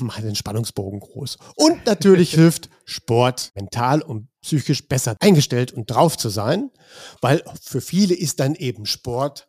Macht 0.00 0.22
den 0.22 0.34
Spannungsbogen 0.34 1.00
groß. 1.00 1.38
Und 1.56 1.86
natürlich 1.86 2.30
hilft 2.34 2.70
Sport 2.84 3.50
mental 3.54 4.02
und 4.02 4.28
psychisch 4.42 4.88
besser 4.88 5.16
eingestellt 5.20 5.72
und 5.72 5.90
drauf 5.90 6.16
zu 6.16 6.28
sein, 6.28 6.70
weil 7.20 7.42
für 7.60 7.80
viele 7.80 8.14
ist 8.14 8.40
dann 8.40 8.54
eben 8.54 8.86
Sport 8.86 9.48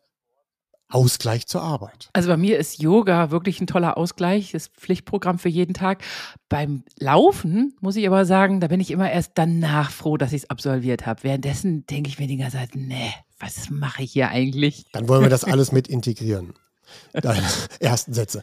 Ausgleich 0.90 1.46
zur 1.46 1.62
Arbeit. 1.62 2.10
Also 2.12 2.28
bei 2.28 2.36
mir 2.36 2.58
ist 2.58 2.82
Yoga 2.82 3.30
wirklich 3.30 3.60
ein 3.60 3.68
toller 3.68 3.96
Ausgleich, 3.96 4.50
das 4.50 4.68
Pflichtprogramm 4.68 5.38
für 5.38 5.48
jeden 5.48 5.72
Tag. 5.72 6.02
Beim 6.48 6.82
Laufen 6.98 7.76
muss 7.80 7.94
ich 7.94 8.06
aber 8.08 8.24
sagen, 8.26 8.60
da 8.60 8.66
bin 8.66 8.80
ich 8.80 8.90
immer 8.90 9.10
erst 9.10 9.32
danach 9.36 9.92
froh, 9.92 10.16
dass 10.16 10.32
ich 10.32 10.42
es 10.42 10.50
absolviert 10.50 11.06
habe. 11.06 11.22
Währenddessen 11.22 11.86
denke 11.86 12.10
ich 12.10 12.18
mir 12.18 12.26
die 12.26 12.38
ganze 12.38 12.56
Zeit, 12.56 12.70
nee, 12.74 13.12
was 13.38 13.70
mache 13.70 14.02
ich 14.02 14.12
hier 14.12 14.30
eigentlich? 14.30 14.84
Dann 14.92 15.08
wollen 15.08 15.22
wir 15.22 15.30
das 15.30 15.44
alles 15.44 15.70
mit 15.70 15.86
integrieren. 15.86 16.54
Deine 17.12 17.46
ersten 17.80 18.12
Sätze. 18.12 18.42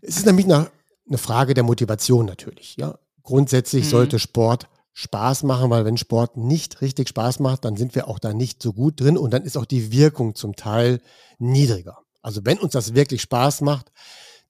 Es 0.00 0.16
ist 0.16 0.26
nämlich 0.26 0.46
nach 0.46 0.70
eine 1.10 1.18
Frage 1.18 1.54
der 1.54 1.64
Motivation 1.64 2.24
natürlich. 2.24 2.76
Ja. 2.76 2.98
Grundsätzlich 3.22 3.84
mhm. 3.84 3.90
sollte 3.90 4.18
Sport 4.18 4.68
Spaß 4.92 5.44
machen, 5.44 5.70
weil 5.70 5.84
wenn 5.84 5.96
Sport 5.96 6.36
nicht 6.36 6.80
richtig 6.80 7.08
Spaß 7.08 7.40
macht, 7.40 7.64
dann 7.64 7.76
sind 7.76 7.94
wir 7.94 8.08
auch 8.08 8.18
da 8.18 8.32
nicht 8.32 8.62
so 8.62 8.72
gut 8.72 9.00
drin 9.00 9.16
und 9.16 9.32
dann 9.32 9.44
ist 9.44 9.56
auch 9.56 9.64
die 9.64 9.92
Wirkung 9.92 10.34
zum 10.34 10.56
Teil 10.56 11.00
niedriger. 11.38 11.98
Also 12.22 12.44
wenn 12.44 12.58
uns 12.58 12.72
das 12.72 12.94
wirklich 12.94 13.22
Spaß 13.22 13.60
macht, 13.62 13.92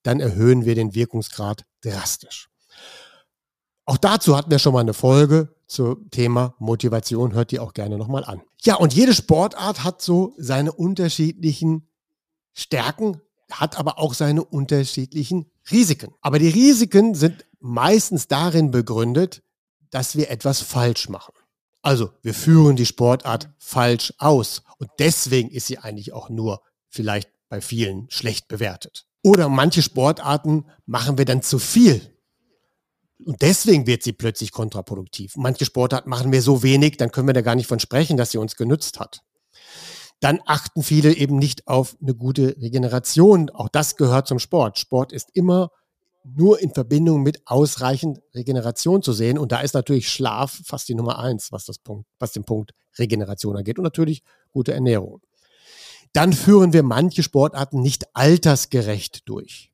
dann 0.02 0.21
erhöhen 0.21 0.64
wir 0.64 0.75
den 0.75 0.95
Wirkungsgrad 0.95 1.64
drastisch. 1.83 2.49
Auch 3.85 3.99
dazu 3.99 4.37
hatten 4.37 4.50
wir 4.50 4.59
schon 4.59 4.73
mal 4.73 4.81
eine 4.81 4.95
Folge 4.95 5.55
zum 5.67 6.11
Thema 6.11 6.55
Motivation, 6.59 7.33
hört 7.33 7.50
die 7.50 7.61
auch 7.61 7.75
gerne 7.75 7.99
nochmal 7.99 8.25
an. 8.25 8.43
Ja, 8.62 8.76
und 8.76 8.95
jede 8.95 9.14
Sportart 9.14 9.85
hat 9.85 10.02
so 10.02 10.35
seine 10.37 10.73
unterschiedlichen 10.73 11.88
Stärken, 12.52 13.21
hat 13.50 13.78
aber 13.78 13.99
auch 13.99 14.14
seine 14.14 14.45
unterschiedlichen 14.45 15.50
Risiken. 15.71 16.14
Aber 16.21 16.38
die 16.38 16.49
Risiken 16.49 17.14
sind 17.14 17.47
meistens 17.61 18.28
darin 18.28 18.71
begründet, 18.71 19.42
dass 19.90 20.16
wir 20.16 20.30
etwas 20.30 20.61
falsch 20.61 21.09
machen. 21.09 21.35
Also 21.83 22.11
wir 22.23 22.35
führen 22.35 22.76
die 22.76 22.87
Sportart 22.87 23.50
falsch 23.59 24.12
aus 24.19 24.62
und 24.78 24.90
deswegen 24.99 25.50
ist 25.50 25.66
sie 25.66 25.78
eigentlich 25.78 26.12
auch 26.12 26.28
nur 26.28 26.62
vielleicht 26.88 27.30
bei 27.49 27.61
vielen 27.61 28.09
schlecht 28.11 28.49
bewertet. 28.49 29.07
Oder 29.23 29.49
manche 29.49 29.83
Sportarten 29.83 30.66
machen 30.87 31.19
wir 31.19 31.25
dann 31.25 31.42
zu 31.42 31.59
viel. 31.59 32.14
Und 33.25 33.42
deswegen 33.42 33.87
wird 33.87 34.02
sie 34.02 34.12
plötzlich 34.12 34.52
kontraproduktiv. 34.52 35.37
Manche 35.37 35.64
Sportarten 35.66 36.09
machen 36.09 36.33
wir 36.33 36.40
so 36.40 36.62
wenig, 36.62 36.97
dann 36.97 37.11
können 37.11 37.28
wir 37.28 37.35
da 37.35 37.42
gar 37.42 37.54
nicht 37.54 37.66
von 37.66 37.80
sprechen, 37.80 38.16
dass 38.16 38.30
sie 38.30 38.38
uns 38.38 38.57
genützt 38.57 38.99
hat 38.99 39.23
dann 40.21 40.41
achten 40.45 40.83
viele 40.83 41.15
eben 41.15 41.39
nicht 41.39 41.67
auf 41.67 41.97
eine 42.00 42.15
gute 42.15 42.57
Regeneration. 42.61 43.50
Auch 43.50 43.69
das 43.69 43.97
gehört 43.97 44.29
zum 44.29 44.39
Sport. 44.39 44.79
Sport 44.79 45.12
ist 45.12 45.31
immer 45.33 45.71
nur 46.25 46.61
in 46.61 46.73
Verbindung 46.73 47.23
mit 47.23 47.43
ausreichend 47.47 48.21
Regeneration 48.35 49.03
zu 49.03 49.15
sehen. 49.15 49.39
Und 49.39 49.53
da 49.53 49.61
ist 49.61 49.75
natürlich 49.75 50.11
Schlaf 50.11 50.61
fast 50.65 50.89
die 50.89 50.95
Nummer 50.95 51.19
eins, 51.19 51.50
was, 51.53 51.65
das 51.65 51.79
Punkt, 51.79 52.07
was 52.19 52.33
den 52.33 52.45
Punkt 52.45 52.73
Regeneration 52.99 53.57
angeht. 53.57 53.79
Und 53.79 53.85
natürlich 53.85 54.23
gute 54.53 54.75
Ernährung. 54.75 55.23
Dann 56.12 56.33
führen 56.33 56.73
wir 56.73 56.83
manche 56.83 57.23
Sportarten 57.23 57.81
nicht 57.81 58.15
altersgerecht 58.15 59.29
durch. 59.29 59.73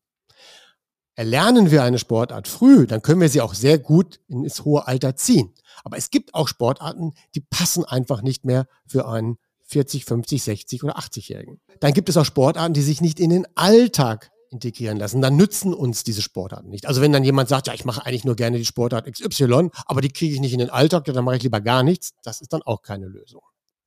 Erlernen 1.15 1.71
wir 1.71 1.83
eine 1.83 1.99
Sportart 1.99 2.47
früh, 2.47 2.87
dann 2.87 3.01
können 3.01 3.23
wir 3.23 3.31
sie 3.31 3.41
auch 3.41 3.55
sehr 3.55 3.79
gut 3.79 4.21
ins 4.29 4.67
hohe 4.67 4.87
Alter 4.87 5.17
ziehen. 5.17 5.55
Aber 5.83 5.97
es 5.97 6.11
gibt 6.11 6.35
auch 6.35 6.47
Sportarten, 6.47 7.15
die 7.35 7.41
passen 7.41 7.87
einfach 7.87 8.21
nicht 8.21 8.45
mehr 8.45 8.69
für 8.87 9.09
einen 9.09 9.39
40, 9.67 10.05
50, 10.05 10.43
60 10.43 10.85
oder 10.85 10.99
80-Jährigen. 10.99 11.61
Dann 11.81 11.93
gibt 11.93 12.09
es 12.09 12.17
auch 12.17 12.25
Sportarten, 12.25 12.75
die 12.75 12.83
sich 12.83 13.01
nicht 13.01 13.21
in 13.21 13.31
den 13.31 13.47
Alltag 13.57 14.31
integrieren 14.51 14.99
lassen, 14.99 15.21
dann 15.21 15.37
nützen 15.37 15.75
uns 15.75 16.05
diese 16.05 16.23
Sportarten 16.23 16.71
nicht. 16.71 16.87
Also 16.87 17.01
wenn 17.01 17.13
dann 17.13 17.25
jemand 17.25 17.49
sagt, 17.49 17.67
ja, 17.67 17.75
ich 17.75 17.85
mache 17.85 18.07
eigentlich 18.07 18.25
nur 18.25 18.37
gerne 18.37 18.59
die 18.59 18.65
Sportart 18.65 19.11
XY, 19.11 19.71
aber 19.87 20.01
die 20.01 20.09
kriege 20.09 20.35
ich 20.35 20.41
nicht 20.41 20.53
in 20.53 20.61
den 20.61 20.71
Alltag, 20.71 21.05
dann 21.05 21.25
mache 21.25 21.37
ich 21.37 21.43
lieber 21.43 21.61
gar 21.61 21.83
nichts, 21.83 22.13
das 22.23 22.41
ist 22.41 22.53
dann 22.53 22.63
auch 22.63 22.83
keine 22.83 23.07
Lösung. 23.07 23.43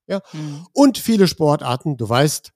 Ja? 0.07 0.21
Mhm. 0.33 0.67
Und 0.73 0.97
viele 0.97 1.27
Sportarten, 1.27 1.97
du 1.97 2.07
weißt, 2.07 2.51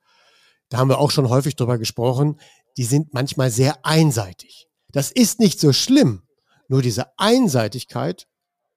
da 0.70 0.78
haben 0.78 0.90
wir 0.90 1.00
auch 1.00 1.12
schon 1.12 1.30
häufig 1.30 1.56
drüber 1.56 1.78
gesprochen, 1.78 2.40
die 2.78 2.84
sind 2.84 3.14
manchmal 3.14 3.52
sehr 3.52 3.86
einseitig. 3.86 4.68
Das 4.92 5.12
ist 5.12 5.40
nicht 5.40 5.60
so 5.60 5.72
schlimm, 5.74 6.24
nur 6.68 6.82
diese 6.82 7.18
Einseitigkeit 7.18 8.28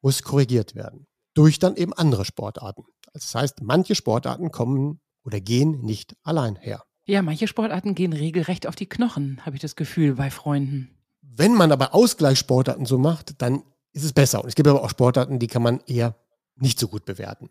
muss 0.02 0.22
korrigiert 0.22 0.74
werden 0.74 1.06
durch 1.34 1.58
dann 1.58 1.76
eben 1.76 1.92
andere 1.92 2.24
Sportarten. 2.24 2.84
Das 3.24 3.34
heißt, 3.34 3.62
manche 3.62 3.94
Sportarten 3.94 4.50
kommen 4.50 5.00
oder 5.24 5.40
gehen 5.40 5.80
nicht 5.80 6.16
allein 6.22 6.56
her. 6.56 6.82
Ja, 7.04 7.22
manche 7.22 7.46
Sportarten 7.46 7.94
gehen 7.94 8.12
regelrecht 8.12 8.66
auf 8.66 8.76
die 8.76 8.88
Knochen, 8.88 9.40
habe 9.46 9.56
ich 9.56 9.62
das 9.62 9.76
Gefühl, 9.76 10.14
bei 10.14 10.30
Freunden. 10.30 10.90
Wenn 11.22 11.54
man 11.54 11.72
aber 11.72 11.94
Ausgleichssportarten 11.94 12.84
so 12.84 12.98
macht, 12.98 13.40
dann 13.40 13.62
ist 13.92 14.04
es 14.04 14.12
besser. 14.12 14.42
Und 14.42 14.48
es 14.48 14.54
gibt 14.54 14.68
aber 14.68 14.82
auch 14.82 14.90
Sportarten, 14.90 15.38
die 15.38 15.46
kann 15.46 15.62
man 15.62 15.80
eher 15.86 16.16
nicht 16.56 16.78
so 16.78 16.88
gut 16.88 17.04
bewerten. 17.04 17.50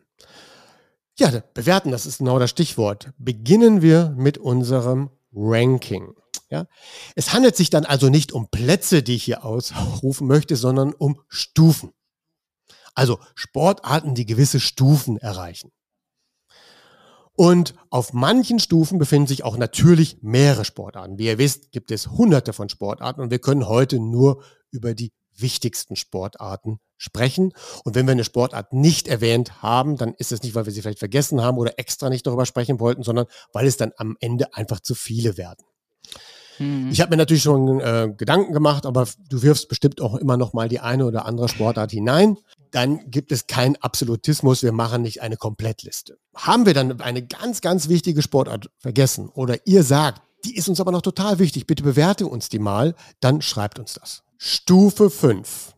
Ja, 1.17 1.31
bewerten, 1.53 1.91
das 1.91 2.05
ist 2.05 2.17
genau 2.17 2.37
das 2.37 2.49
Stichwort. 2.49 3.13
Beginnen 3.17 3.81
wir 3.81 4.13
mit 4.17 4.37
unserem 4.37 5.09
Ranking. 5.33 6.13
Ja? 6.49 6.67
Es 7.15 7.33
handelt 7.33 7.55
sich 7.55 7.69
dann 7.69 7.85
also 7.85 8.09
nicht 8.09 8.33
um 8.33 8.49
Plätze, 8.49 9.01
die 9.01 9.15
ich 9.15 9.23
hier 9.23 9.45
ausrufen 9.45 10.27
möchte, 10.27 10.55
sondern 10.57 10.93
um 10.93 11.21
Stufen. 11.27 11.91
Also 12.95 13.19
Sportarten, 13.35 14.15
die 14.15 14.25
gewisse 14.25 14.59
Stufen 14.59 15.17
erreichen. 15.17 15.71
Und 17.37 17.75
auf 17.89 18.13
manchen 18.13 18.59
Stufen 18.59 18.97
befinden 18.97 19.27
sich 19.27 19.43
auch 19.43 19.57
natürlich 19.57 20.19
mehrere 20.21 20.63
Sportarten. 20.63 21.17
Wie 21.17 21.25
ihr 21.25 21.37
wisst, 21.37 21.71
gibt 21.71 21.91
es 21.91 22.07
hunderte 22.07 22.53
von 22.53 22.69
Sportarten 22.69 23.21
und 23.21 23.29
wir 23.29 23.39
können 23.39 23.67
heute 23.67 23.99
nur 23.99 24.41
über 24.71 24.93
die 24.93 25.11
wichtigsten 25.37 25.97
Sportarten 25.97 26.79
sprechen. 26.95 27.51
Und 27.83 27.95
wenn 27.95 28.05
wir 28.05 28.13
eine 28.13 28.23
Sportart 28.23 28.71
nicht 28.71 29.09
erwähnt 29.09 29.61
haben, 29.61 29.97
dann 29.97 30.13
ist 30.13 30.31
es 30.31 30.43
nicht, 30.43 30.55
weil 30.55 30.65
wir 30.65 30.71
sie 30.71 30.81
vielleicht 30.81 30.99
vergessen 30.99 31.41
haben 31.41 31.57
oder 31.57 31.77
extra 31.77 32.09
nicht 32.09 32.25
darüber 32.25 32.45
sprechen 32.45 32.79
wollten, 32.79 33.03
sondern 33.03 33.25
weil 33.51 33.67
es 33.67 33.75
dann 33.75 33.91
am 33.97 34.15
Ende 34.21 34.53
einfach 34.53 34.79
zu 34.79 34.95
viele 34.95 35.37
werden. 35.37 35.65
Mhm. 36.59 36.89
Ich 36.91 37.01
habe 37.01 37.11
mir 37.11 37.17
natürlich 37.17 37.43
schon 37.43 37.79
äh, 37.79 38.13
Gedanken 38.15 38.53
gemacht, 38.53 38.85
aber 38.85 39.07
du 39.29 39.41
wirfst 39.41 39.69
bestimmt 39.69 40.01
auch 40.01 40.15
immer 40.15 40.37
noch 40.37 40.53
mal 40.53 40.69
die 40.69 40.79
eine 40.79 41.05
oder 41.05 41.25
andere 41.25 41.49
Sportart 41.49 41.91
hinein. 41.91 42.37
Dann 42.71 43.09
gibt 43.09 43.31
es 43.31 43.47
keinen 43.47 43.75
Absolutismus. 43.77 44.63
Wir 44.63 44.71
machen 44.71 45.01
nicht 45.01 45.21
eine 45.21 45.37
Komplettliste. 45.37 46.17
Haben 46.35 46.65
wir 46.65 46.73
dann 46.73 47.01
eine 47.01 47.25
ganz, 47.25 47.61
ganz 47.61 47.89
wichtige 47.89 48.21
Sportart 48.21 48.69
vergessen 48.77 49.29
oder 49.29 49.65
ihr 49.65 49.83
sagt, 49.83 50.21
die 50.45 50.55
ist 50.55 50.69
uns 50.69 50.79
aber 50.79 50.91
noch 50.91 51.01
total 51.01 51.39
wichtig, 51.39 51.65
bitte 51.65 51.83
bewerte 51.83 52.27
uns 52.27 52.49
die 52.49 52.59
mal, 52.59 52.95
dann 53.19 53.41
schreibt 53.41 53.79
uns 53.79 53.93
das. 53.93 54.23
Stufe 54.37 55.09
5. 55.09 55.73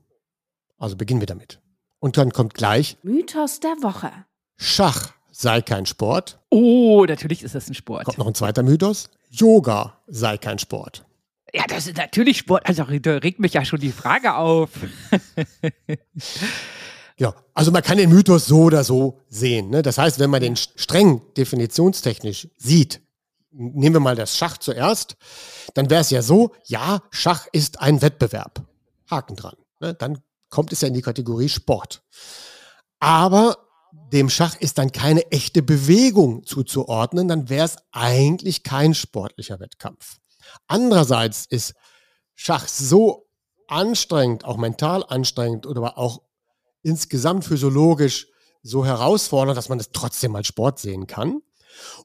Also 0.78 0.96
beginnen 0.96 1.22
wir 1.22 1.28
damit. 1.28 1.62
Und 2.00 2.18
dann 2.18 2.32
kommt 2.32 2.54
gleich 2.54 2.98
Mythos 3.02 3.60
der 3.60 3.76
Woche. 3.82 4.12
Schach 4.58 5.14
sei 5.32 5.62
kein 5.62 5.86
Sport. 5.86 6.40
Oh, 6.50 7.06
natürlich 7.08 7.44
ist 7.44 7.56
das 7.56 7.70
ein 7.70 7.76
Sport. 7.76 8.06
Kommt 8.06 8.18
noch 8.18 8.28
ein 8.28 8.36
zweiter 8.36 8.64
Mythos. 8.64 9.10
Yoga 9.30 10.02
sei 10.08 10.38
kein 10.38 10.60
Sport. 10.60 11.06
Ja, 11.54 11.64
das 11.68 11.88
ist 11.88 11.98
natürlich 11.98 12.40
Sport. 12.40 12.68
Also 12.68 12.84
da 12.84 13.12
regt 13.18 13.40
mich 13.40 13.54
ja 13.54 13.64
schon 13.64 13.80
die 13.80 13.92
Frage 13.92 14.36
auf. 14.36 14.70
ja, 17.18 17.34
also 17.54 17.72
man 17.72 17.84
kann 17.84 17.98
den 17.98 18.10
Mythos 18.10 18.46
so 18.46 18.64
oder 18.64 18.84
so 18.84 19.22
sehen. 19.30 19.70
Ne? 19.70 19.82
Das 19.82 19.98
heißt, 19.98 20.20
wenn 20.20 20.30
man 20.30 20.42
den 20.42 20.56
streng 20.56 21.22
definitionstechnisch 21.36 22.50
sieht, 22.58 23.02
nehmen 23.52 23.96
wir 23.96 24.00
mal 24.00 24.16
das 24.16 24.38
Schach 24.38 24.58
zuerst, 24.58 25.16
dann 25.74 25.90
wäre 25.90 26.02
es 26.02 26.10
ja 26.10 26.22
so, 26.22 26.54
ja, 26.66 27.02
Schach 27.12 27.48
ist 27.52 27.82
ein 27.82 28.02
Wettbewerb. 28.02 28.62
Haken 29.10 29.36
dran. 29.36 29.56
Ne? 29.80 29.94
Dann 29.94 30.20
kommt 30.50 30.74
es 30.74 30.82
ja 30.82 30.90
in 30.90 30.94
die 30.94 31.02
Kategorie 31.02 31.50
Sport. 31.50 32.04
Aber 33.00 33.67
dem 34.12 34.30
Schach 34.30 34.56
ist 34.56 34.78
dann 34.78 34.92
keine 34.92 35.32
echte 35.32 35.62
Bewegung 35.62 36.46
zuzuordnen, 36.46 37.28
dann 37.28 37.50
wäre 37.50 37.66
es 37.66 37.78
eigentlich 37.92 38.64
kein 38.64 38.94
sportlicher 38.94 39.60
Wettkampf. 39.60 40.18
Andererseits 40.68 41.46
ist 41.46 41.74
Schach 42.36 42.68
so 42.68 43.28
anstrengend, 43.68 44.46
auch 44.46 44.58
mental 44.58 45.04
anstrengend 45.08 45.66
oder 45.66 45.98
auch 45.98 46.22
insgesamt 46.84 47.44
physiologisch 47.46 48.28
so 48.64 48.86
herausfordernd, 48.86 49.58
dass 49.58 49.70
man 49.70 49.80
es 49.80 49.92
trotzdem 49.92 50.36
als 50.36 50.48
Sport 50.48 50.80
sehen 50.80 51.08
kann. 51.08 51.42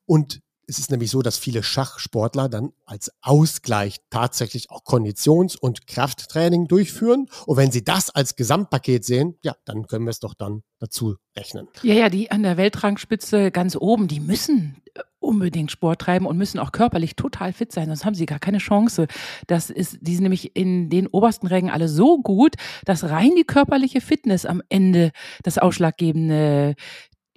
Und 0.07 0.41
es 0.73 0.79
ist 0.79 0.91
nämlich 0.91 1.11
so, 1.11 1.21
dass 1.21 1.37
viele 1.37 1.63
Schachsportler 1.63 2.49
dann 2.49 2.73
als 2.87 3.13
Ausgleich 3.21 3.99
tatsächlich 4.09 4.71
auch 4.71 4.85
Konditions- 4.85 5.55
und 5.55 5.87
Krafttraining 5.87 6.67
durchführen. 6.67 7.29
Und 7.45 7.59
wenn 7.59 7.71
sie 7.71 7.85
das 7.85 8.09
als 8.09 8.37
Gesamtpaket 8.37 9.05
sehen, 9.05 9.37
ja, 9.43 9.55
dann 9.67 9.87
können 9.87 10.07
wir 10.07 10.11
es 10.11 10.21
doch 10.21 10.33
dann 10.33 10.63
dazu 10.79 11.17
rechnen. 11.37 11.69
Ja, 11.83 11.93
ja, 11.93 12.09
die 12.09 12.31
an 12.31 12.43
der 12.43 12.57
Weltrangspitze 12.57 13.51
ganz 13.51 13.77
oben, 13.77 14.09
die 14.09 14.19
müssen 14.19 14.83
äh, 14.95 15.01
unbedingt 15.19 15.71
Sport 15.71 16.01
treiben 16.01 16.25
und 16.25 16.39
müssen 16.39 16.59
auch 16.59 16.73
körperlich 16.73 17.17
total 17.17 17.53
fit 17.53 17.71
sein, 17.71 17.89
sonst 17.89 18.07
haben 18.07 18.15
sie 18.15 18.25
gar 18.25 18.39
keine 18.39 18.59
Chance. 18.59 19.09
Das 19.49 19.69
ist, 19.69 19.99
die 20.01 20.15
sind 20.15 20.23
nämlich 20.23 20.57
in 20.57 20.89
den 20.89 21.07
obersten 21.07 21.49
Rängen 21.49 21.71
alle 21.71 21.89
so 21.89 22.23
gut, 22.23 22.55
dass 22.87 23.05
rein 23.05 23.33
die 23.37 23.45
körperliche 23.45 24.01
Fitness 24.01 24.47
am 24.47 24.63
Ende 24.71 25.13
das 25.43 25.59
ausschlaggebende 25.59 26.77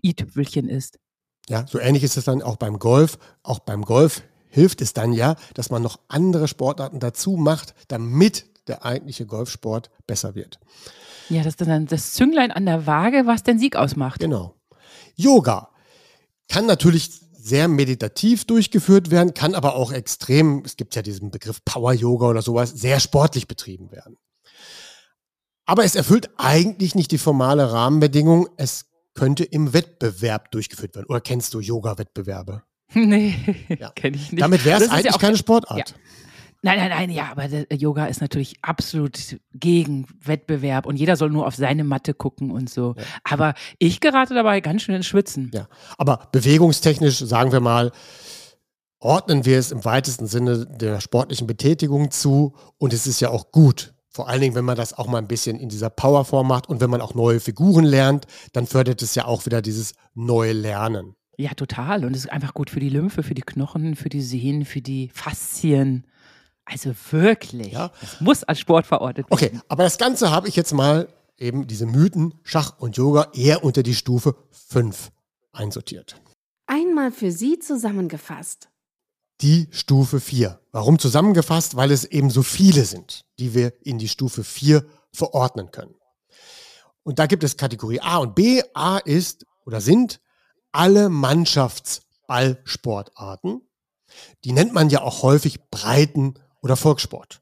i-Tüpfelchen 0.02 0.70
ist. 0.70 1.00
Ja, 1.50 1.66
so 1.68 1.80
ähnlich 1.80 2.04
ist 2.04 2.18
es 2.18 2.26
dann 2.26 2.42
auch 2.42 2.56
beim 2.56 2.80
Golf. 2.80 3.18
Auch 3.44 3.60
beim 3.60 3.84
Golf 3.84 4.24
hilft 4.50 4.82
es 4.82 4.94
dann 4.94 5.14
ja, 5.14 5.36
dass 5.54 5.70
man 5.70 5.82
noch 5.82 6.00
andere 6.08 6.48
Sportarten 6.48 7.00
dazu 7.00 7.38
macht, 7.38 7.76
damit 7.88 8.46
der 8.68 8.84
eigentliche 8.84 9.26
Golfsport 9.26 9.92
besser 10.08 10.34
wird. 10.34 10.60
Ja, 11.30 11.44
das 11.44 11.56
ist 11.56 11.62
dann 11.62 11.88
das 11.88 12.14
Zünglein 12.14 12.52
an 12.52 12.66
der 12.66 12.88
Waage, 12.88 13.24
was 13.26 13.44
den 13.44 13.60
Sieg 13.60 13.76
ausmacht. 13.76 14.20
Genau. 14.20 14.56
Yoga 15.16 15.70
kann 16.48 16.66
natürlich 16.66 17.12
sehr 17.38 17.68
meditativ 17.68 18.46
durchgeführt 18.46 19.12
werden, 19.12 19.34
kann 19.34 19.54
aber 19.54 19.76
auch 19.76 19.92
extrem, 19.92 20.64
es 20.66 20.78
gibt 20.78 20.96
ja 20.96 21.02
diesen 21.02 21.30
Begriff 21.32 21.64
Power 21.64 21.94
Yoga 21.94 22.28
oder 22.28 22.42
sowas, 22.42 22.72
sehr 22.72 23.00
sportlich 23.00 23.48
betrieben 23.48 23.92
werden. 23.92 24.18
Aber 25.66 25.84
es 25.84 25.96
erfüllt 25.96 26.30
eigentlich 26.38 26.96
nicht 26.96 27.12
die 27.12 27.18
formale 27.18 27.72
Rahmenbedingung. 27.72 28.48
Es 28.58 28.86
könnte 29.16 29.44
im 29.44 29.74
Wettbewerb 29.74 30.52
durchgeführt 30.52 30.96
werden. 30.96 31.08
Oder 31.08 31.22
kennst 31.22 31.54
du 31.54 31.60
Yoga-Wettbewerbe? 31.60 32.64
Nee, 32.94 33.36
ja. 33.80 33.90
kenne 33.90 34.16
ich 34.16 34.32
nicht. 34.32 34.42
Damit 34.42 34.64
wäre 34.64 34.84
es 34.84 34.90
eigentlich 34.90 35.12
ja 35.12 35.18
keine 35.18 35.38
Sportart. 35.38 35.90
Ja. 35.90 35.96
Nein, 36.62 36.78
nein, 36.78 36.90
nein, 36.90 37.10
ja, 37.10 37.32
aber 37.32 37.48
Yoga 37.74 38.06
ist 38.06 38.22
natürlich 38.22 38.56
absolut 38.62 39.38
gegen 39.54 40.08
Wettbewerb 40.24 40.86
und 40.86 40.96
jeder 40.96 41.16
soll 41.16 41.30
nur 41.30 41.46
auf 41.46 41.56
seine 41.56 41.84
Matte 41.84 42.14
gucken 42.14 42.52
und 42.52 42.70
so. 42.70 42.96
Ja. 42.98 43.04
Aber 43.24 43.54
ich 43.80 44.00
gerate 44.00 44.34
dabei 44.34 44.62
ganz 44.62 44.84
schön 44.84 44.96
ins 44.96 45.08
Schwitzen. 45.08 45.52
Ja, 45.54 45.68
aber 45.98 46.30
bewegungstechnisch, 46.32 47.20
sagen 47.20 47.52
wir 47.52 47.60
mal, 47.60 47.92
ordnen 49.00 49.46
wir 49.46 49.60
es 49.60 49.72
im 49.72 49.84
weitesten 49.84 50.28
Sinne 50.28 50.66
der 50.66 51.02
sportlichen 51.02 51.48
Betätigung 51.48 52.12
zu 52.12 52.56
und 52.78 52.94
es 52.94 53.08
ist 53.08 53.20
ja 53.20 53.30
auch 53.30 53.52
gut, 53.52 53.95
vor 54.16 54.30
allen 54.30 54.40
Dingen, 54.40 54.56
wenn 54.56 54.64
man 54.64 54.78
das 54.78 54.94
auch 54.94 55.08
mal 55.08 55.18
ein 55.18 55.28
bisschen 55.28 55.60
in 55.60 55.68
dieser 55.68 55.90
Powerform 55.90 56.48
macht 56.48 56.70
und 56.70 56.80
wenn 56.80 56.90
man 56.90 57.02
auch 57.02 57.16
neue 57.16 57.42
Figuren 57.42 57.84
lernt, 57.84 58.28
dann 58.54 58.66
fördert 58.66 59.02
es 59.02 59.14
ja 59.14 59.26
auch 59.26 59.46
wieder 59.46 59.62
dieses 59.62 59.94
neue 60.14 60.54
Lernen. 60.54 61.16
Ja, 61.38 61.54
total. 61.54 62.06
Und 62.06 62.16
es 62.16 62.24
ist 62.24 62.32
einfach 62.32 62.54
gut 62.54 62.70
für 62.70 62.80
die 62.80 62.88
Lymphe, 62.88 63.24
für 63.24 63.34
die 63.34 63.42
Knochen, 63.42 63.98
für 63.98 64.08
die 64.08 64.22
Sehnen, 64.22 64.64
für 64.64 64.80
die 64.80 65.10
Faszien. 65.14 66.08
Also 66.64 66.96
wirklich. 67.12 67.74
Ja. 67.74 67.92
Das 68.00 68.22
muss 68.22 68.46
als 68.46 68.62
Sport 68.62 68.88
verortet 68.88 69.30
werden. 69.30 69.34
Okay, 69.34 69.60
aber 69.68 69.84
das 69.84 69.98
Ganze 69.98 70.32
habe 70.32 70.48
ich 70.48 70.56
jetzt 70.56 70.72
mal 70.72 71.10
eben 71.38 71.68
diese 71.68 71.86
Mythen, 71.86 72.36
Schach 72.44 72.80
und 72.80 72.96
Yoga 72.96 73.28
eher 73.34 73.66
unter 73.66 73.84
die 73.84 73.96
Stufe 73.96 74.38
5 74.70 75.12
einsortiert. 75.52 76.16
Einmal 76.68 77.12
für 77.12 77.34
Sie 77.34 77.60
zusammengefasst 77.60 78.70
die 79.42 79.68
Stufe 79.72 80.20
4. 80.20 80.60
Warum 80.72 81.00
zusammengefasst? 81.00 81.76
Weil 81.76 81.92
es 81.92 82.06
eben 82.06 82.30
so 82.30 82.44
viele 82.44 82.86
sind, 82.86 83.26
die 83.40 83.54
wir 83.54 83.74
in 83.84 83.98
die 83.98 84.08
Stufe 84.08 84.44
4 84.44 84.86
verordnen 85.12 85.72
können. 85.72 85.96
Und 87.04 87.20
da 87.20 87.28
gibt 87.28 87.44
es 87.44 87.58
Kategorie 87.58 88.00
A 88.02 88.18
und 88.18 88.36
B. 88.36 88.62
A 88.74 88.98
ist 88.98 89.46
oder 89.66 89.82
sind 89.82 90.22
alle 90.72 91.10
Mannschaftsballsportarten. 91.10 93.62
Die 94.44 94.52
nennt 94.52 94.74
man 94.74 94.90
ja 94.90 95.02
auch 95.02 95.24
häufig 95.24 95.70
Breiten- 95.70 96.36
oder 96.62 96.76
Volkssport. 96.76 97.42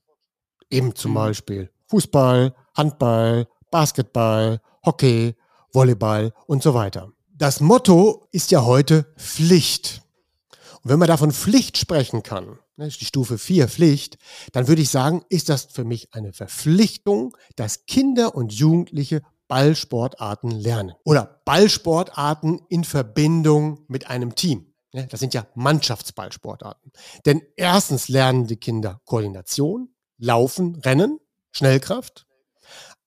Eben 0.70 0.96
zum 0.96 1.12
mhm. 1.12 1.16
Beispiel 1.16 1.72
Fußball, 1.88 2.54
Handball, 2.76 3.48
Basketball, 3.72 4.62
Hockey, 4.86 5.36
Volleyball 5.72 6.34
und 6.46 6.62
so 6.62 6.74
weiter. 6.74 7.12
Das 7.36 7.60
Motto 7.60 8.28
ist 8.32 8.52
ja 8.52 8.64
heute 8.64 9.12
Pflicht. 9.18 10.03
Und 10.84 10.90
wenn 10.90 11.00
man 11.00 11.08
davon 11.08 11.32
Pflicht 11.32 11.78
sprechen 11.78 12.24
kann, 12.24 12.60
ne, 12.76 12.90
die 12.90 13.06
Stufe 13.06 13.38
4 13.38 13.70
Pflicht, 13.70 14.18
dann 14.52 14.68
würde 14.68 14.82
ich 14.82 14.90
sagen, 14.90 15.24
ist 15.30 15.48
das 15.48 15.66
für 15.66 15.86
mich 15.86 16.14
eine 16.14 16.34
Verpflichtung, 16.34 17.36
dass 17.56 17.86
Kinder 17.86 18.36
und 18.36 18.54
Jugendliche 18.54 19.22
Ballsportarten 19.48 20.52
lernen. 20.52 20.94
Oder 21.06 21.42
Ballsportarten 21.46 22.62
in 22.70 22.84
Verbindung 22.84 23.86
mit 23.88 24.10
einem 24.10 24.36
Team. 24.36 24.74
Ne, 24.94 25.08
das 25.08 25.22
sind 25.22 25.34
ja 25.34 25.48
Mannschaftsballsportarten. 25.56 26.92
Denn 27.26 27.42
erstens 27.56 28.10
lernen 28.10 28.48
die 28.48 28.58
Kinder 28.58 29.02
Koordination, 29.06 29.90
Laufen, 30.18 30.76
Rennen, 30.76 31.20
Schnellkraft, 31.52 32.26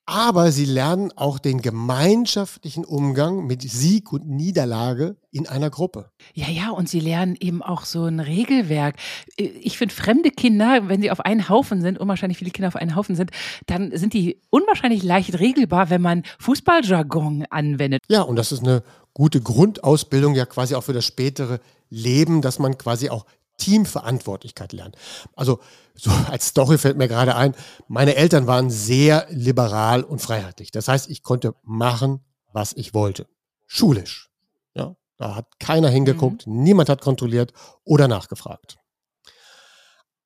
aber 0.07 0.53
sie 0.53 0.65
lernen 0.65 1.11
auch 1.17 1.41
den 1.41 1.61
gemeinschaftlichen 1.61 2.85
Umgang 2.85 3.45
mit 3.47 3.63
Sieg 3.63 4.13
und 4.13 4.29
Niederlage 4.29 5.17
in 5.33 5.49
einer 5.49 5.69
Gruppe. 5.69 6.11
Ja, 6.33 6.49
ja, 6.49 6.71
und 6.71 6.89
sie 6.89 7.01
lernen 7.01 7.37
eben 7.39 7.61
auch 7.61 7.85
so 7.85 8.05
ein 8.05 8.21
Regelwerk. 8.21 8.97
Ich 9.37 9.77
finde, 9.77 9.93
fremde 9.93 10.31
Kinder, 10.31 10.89
wenn 10.89 11.03
sie 11.03 11.11
auf 11.11 11.21
einen 11.21 11.49
Haufen 11.49 11.81
sind, 11.81 11.99
unwahrscheinlich 11.99 12.39
viele 12.39 12.53
Kinder 12.53 12.69
auf 12.69 12.77
einen 12.77 12.95
Haufen 12.95 13.17
sind, 13.17 13.33
dann 13.67 13.97
sind 13.97 14.15
die 14.15 14.41
unwahrscheinlich 14.49 15.03
leicht 15.03 15.41
regelbar, 15.41 15.91
wenn 15.91 16.03
man 16.03 16.23
Fußballjargon 16.39 17.47
anwendet. 17.51 18.03
Ja, 18.09 18.23
und 18.23 18.37
das 18.37 18.53
ist 18.53 18.63
eine 18.63 18.85
gute 19.13 19.41
Grundausbildung 19.41 20.37
ja 20.37 20.47
quasi 20.47 20.77
auch 20.77 20.85
für 20.85 20.93
das 20.93 21.05
spätere 21.05 21.59
Leben, 21.91 22.43
dass 22.43 22.61
man 22.61 22.79
quasi 22.79 23.11
auch 23.11 23.27
Teamverantwortlichkeit 23.59 24.73
lernt. 24.73 24.97
Also 25.35 25.61
so 25.95 26.11
als 26.31 26.49
Story 26.49 26.79
fällt 26.79 26.97
mir 26.97 27.09
gerade 27.09 27.37
ein, 27.37 27.55
meine 27.89 28.17
Eltern 28.17 28.47
waren 28.47 28.71
sehr 28.71 29.27
liberal 29.31 30.03
und 30.03 30.21
freiheitlich. 30.21 30.71
Das 30.71 30.89
heißt, 30.89 31.09
ich 31.11 31.23
konnte 31.23 31.55
machen, 31.63 32.21
was 32.53 32.73
ich 32.73 32.95
wollte. 32.95 33.27
Schulisch. 33.67 34.31
Ja, 34.75 34.97
da 35.17 35.35
hat 35.35 35.59
keiner 35.59 35.89
hingeguckt, 35.89 36.47
mhm. 36.47 36.63
niemand 36.63 36.89
hat 36.89 37.01
kontrolliert 37.01 37.53
oder 37.85 38.09
nachgefragt. 38.09 38.77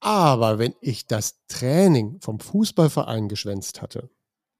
Aber 0.01 0.59
wenn 0.59 0.75
ich 0.81 1.07
das 1.07 1.47
Training 1.47 2.21
vom 2.21 2.41
Fußballverein 2.41 3.29
geschwänzt 3.29 3.83
hatte, 3.83 4.09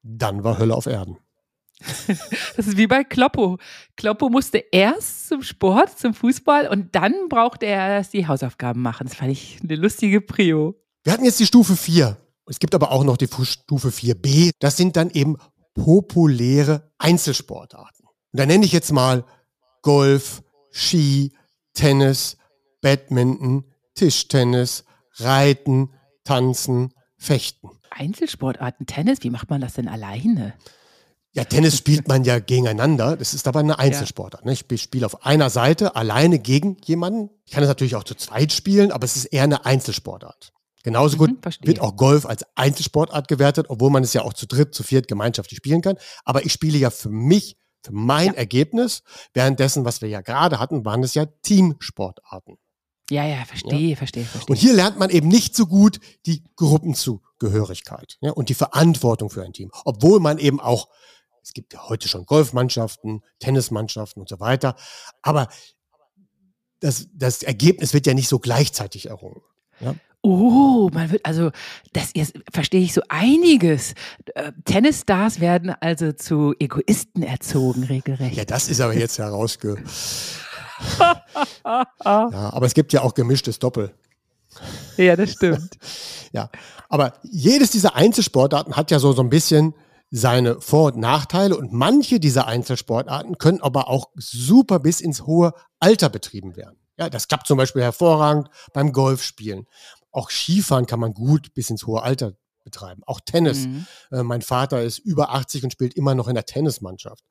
dann 0.03 0.43
war 0.43 0.59
Hölle 0.59 0.75
auf 0.75 0.85
Erden. 0.85 1.17
Das 2.55 2.67
ist 2.67 2.77
wie 2.77 2.87
bei 2.87 3.03
Kloppo. 3.03 3.57
Kloppo 3.95 4.29
musste 4.29 4.57
erst 4.71 5.27
zum 5.27 5.41
Sport, 5.41 5.97
zum 5.97 6.13
Fußball 6.13 6.67
und 6.67 6.95
dann 6.95 7.13
brauchte 7.29 7.65
er 7.65 7.89
erst 7.89 8.13
die 8.13 8.27
Hausaufgaben 8.27 8.81
machen. 8.81 9.07
Das 9.07 9.15
fand 9.15 9.31
ich 9.31 9.59
eine 9.63 9.75
lustige 9.75 10.21
Prio. 10.21 10.75
Wir 11.03 11.13
hatten 11.13 11.25
jetzt 11.25 11.39
die 11.39 11.45
Stufe 11.45 11.75
4. 11.75 12.17
Es 12.47 12.59
gibt 12.59 12.75
aber 12.75 12.91
auch 12.91 13.03
noch 13.03 13.17
die 13.17 13.27
Stufe 13.27 13.89
4b. 13.89 14.51
Das 14.59 14.77
sind 14.77 14.97
dann 14.97 15.09
eben 15.09 15.37
populäre 15.73 16.91
Einzelsportarten. 16.97 18.05
Und 18.05 18.39
da 18.39 18.45
nenne 18.45 18.65
ich 18.65 18.71
jetzt 18.71 18.91
mal 18.91 19.25
Golf, 19.81 20.43
Ski, 20.71 21.33
Tennis, 21.73 22.37
Badminton, 22.81 23.65
Tischtennis, 23.95 24.85
Reiten, 25.15 25.91
Tanzen, 26.23 26.93
Fechten. 27.17 27.69
Einzelsportarten, 27.89 28.85
Tennis, 28.85 29.19
wie 29.21 29.29
macht 29.29 29.49
man 29.49 29.61
das 29.61 29.73
denn 29.73 29.87
alleine? 29.87 30.53
Ja, 31.33 31.45
Tennis 31.45 31.77
spielt 31.77 32.09
man 32.09 32.25
ja 32.25 32.39
gegeneinander. 32.39 33.15
Das 33.15 33.33
ist 33.33 33.47
aber 33.47 33.61
eine 33.61 33.79
Einzelsportart. 33.79 34.43
Ne? 34.43 34.51
Ich 34.51 34.81
spiele 34.81 35.05
auf 35.05 35.25
einer 35.25 35.49
Seite 35.49 35.95
alleine 35.95 36.39
gegen 36.39 36.75
jemanden. 36.83 37.29
Ich 37.45 37.53
kann 37.53 37.63
es 37.63 37.69
natürlich 37.69 37.95
auch 37.95 38.03
zu 38.03 38.15
zweit 38.15 38.51
spielen, 38.51 38.91
aber 38.91 39.05
es 39.05 39.15
ist 39.15 39.25
eher 39.25 39.43
eine 39.43 39.65
Einzelsportart. 39.65 40.51
Genauso 40.83 41.17
gut 41.17 41.29
mhm, 41.29 41.67
wird 41.67 41.79
auch 41.79 41.95
Golf 41.95 42.25
als 42.25 42.43
Einzelsportart 42.55 43.27
gewertet, 43.27 43.67
obwohl 43.69 43.91
man 43.91 44.03
es 44.03 44.13
ja 44.13 44.23
auch 44.23 44.33
zu 44.33 44.45
dritt, 44.45 44.73
zu 44.73 44.83
viert 44.83 45.07
gemeinschaftlich 45.07 45.57
spielen 45.57 45.81
kann. 45.81 45.97
Aber 46.25 46.45
ich 46.45 46.51
spiele 46.51 46.77
ja 46.77 46.89
für 46.89 47.09
mich, 47.09 47.55
für 47.83 47.93
mein 47.93 48.27
ja. 48.27 48.33
Ergebnis. 48.33 49.03
Währenddessen, 49.33 49.85
was 49.85 50.01
wir 50.01 50.09
ja 50.09 50.21
gerade 50.21 50.59
hatten, 50.59 50.83
waren 50.83 51.03
es 51.03 51.13
ja 51.13 51.25
Teamsportarten. 51.43 52.57
Ja, 53.09 53.25
ja, 53.25 53.43
verstehe, 53.45 53.89
ja? 53.89 53.95
verstehe, 53.95 54.23
verstehe. 54.23 54.53
Und 54.53 54.57
hier 54.57 54.73
lernt 54.73 54.97
man 54.97 55.09
eben 55.09 55.27
nicht 55.27 55.55
so 55.55 55.65
gut 55.65 55.99
die 56.25 56.43
Gruppenzugehörigkeit 56.55 58.17
ja, 58.21 58.31
und 58.31 58.49
die 58.49 58.53
Verantwortung 58.53 59.29
für 59.29 59.43
ein 59.43 59.53
Team. 59.53 59.69
Obwohl 59.85 60.19
man 60.19 60.37
eben 60.37 60.59
auch 60.59 60.87
es 61.43 61.53
gibt 61.53 61.73
ja 61.73 61.89
heute 61.89 62.07
schon 62.07 62.25
Golfmannschaften, 62.25 63.21
Tennismannschaften 63.39 64.21
und 64.21 64.29
so 64.29 64.39
weiter. 64.39 64.75
Aber 65.21 65.47
das, 66.79 67.07
das 67.13 67.43
Ergebnis 67.43 67.93
wird 67.93 68.07
ja 68.07 68.13
nicht 68.13 68.27
so 68.27 68.39
gleichzeitig 68.39 69.07
errungen. 69.07 69.41
Ja? 69.79 69.95
Oh, 70.23 70.89
man 70.93 71.11
wird 71.11 71.25
also, 71.25 71.49
das 71.93 72.11
jetzt 72.13 72.33
verstehe 72.51 72.81
ich 72.81 72.93
so 72.93 73.01
einiges. 73.09 73.93
Äh, 74.35 74.51
Tennisstars 74.65 75.39
werden 75.39 75.71
also 75.79 76.11
zu 76.11 76.53
Egoisten 76.59 77.23
erzogen, 77.23 77.83
regelrecht. 77.85 78.35
Ja, 78.35 78.45
das 78.45 78.69
ist 78.69 78.81
aber 78.81 78.93
jetzt 78.93 79.17
herausge. 79.17 79.83
ja, 80.99 81.85
aber 82.05 82.65
es 82.67 82.75
gibt 82.75 82.93
ja 82.93 83.01
auch 83.01 83.15
gemischtes 83.15 83.57
Doppel. 83.57 83.95
Ja, 84.97 85.15
das 85.15 85.31
stimmt. 85.31 85.77
ja, 86.33 86.49
aber 86.87 87.13
jedes 87.23 87.71
dieser 87.71 87.95
Einzelsportarten 87.95 88.75
hat 88.75 88.91
ja 88.91 88.99
so, 88.99 89.13
so 89.13 89.23
ein 89.23 89.29
bisschen 89.29 89.73
seine 90.11 90.59
Vor- 90.59 90.93
und 90.93 90.97
Nachteile 90.97 91.55
und 91.57 91.71
manche 91.71 92.19
dieser 92.19 92.45
Einzelsportarten 92.45 93.37
können 93.37 93.61
aber 93.61 93.87
auch 93.87 94.09
super 94.15 94.79
bis 94.79 94.99
ins 94.99 95.25
hohe 95.25 95.53
Alter 95.79 96.09
betrieben 96.09 96.55
werden. 96.57 96.77
Ja, 96.97 97.09
das 97.09 97.27
klappt 97.27 97.47
zum 97.47 97.57
Beispiel 97.57 97.81
hervorragend 97.81 98.49
beim 98.73 98.91
Golfspielen. 98.91 99.65
Auch 100.11 100.29
Skifahren 100.29 100.85
kann 100.85 100.99
man 100.99 101.13
gut 101.13 101.53
bis 101.53 101.69
ins 101.69 101.87
hohe 101.87 102.03
Alter 102.03 102.33
betreiben. 102.63 103.01
Auch 103.07 103.21
Tennis. 103.21 103.65
Mhm. 103.65 103.85
Äh, 104.11 104.23
mein 104.23 104.41
Vater 104.41 104.83
ist 104.83 104.99
über 104.99 105.31
80 105.33 105.63
und 105.63 105.71
spielt 105.71 105.95
immer 105.95 106.13
noch 106.13 106.27
in 106.27 106.35
der 106.35 106.45
Tennismannschaft. 106.45 107.23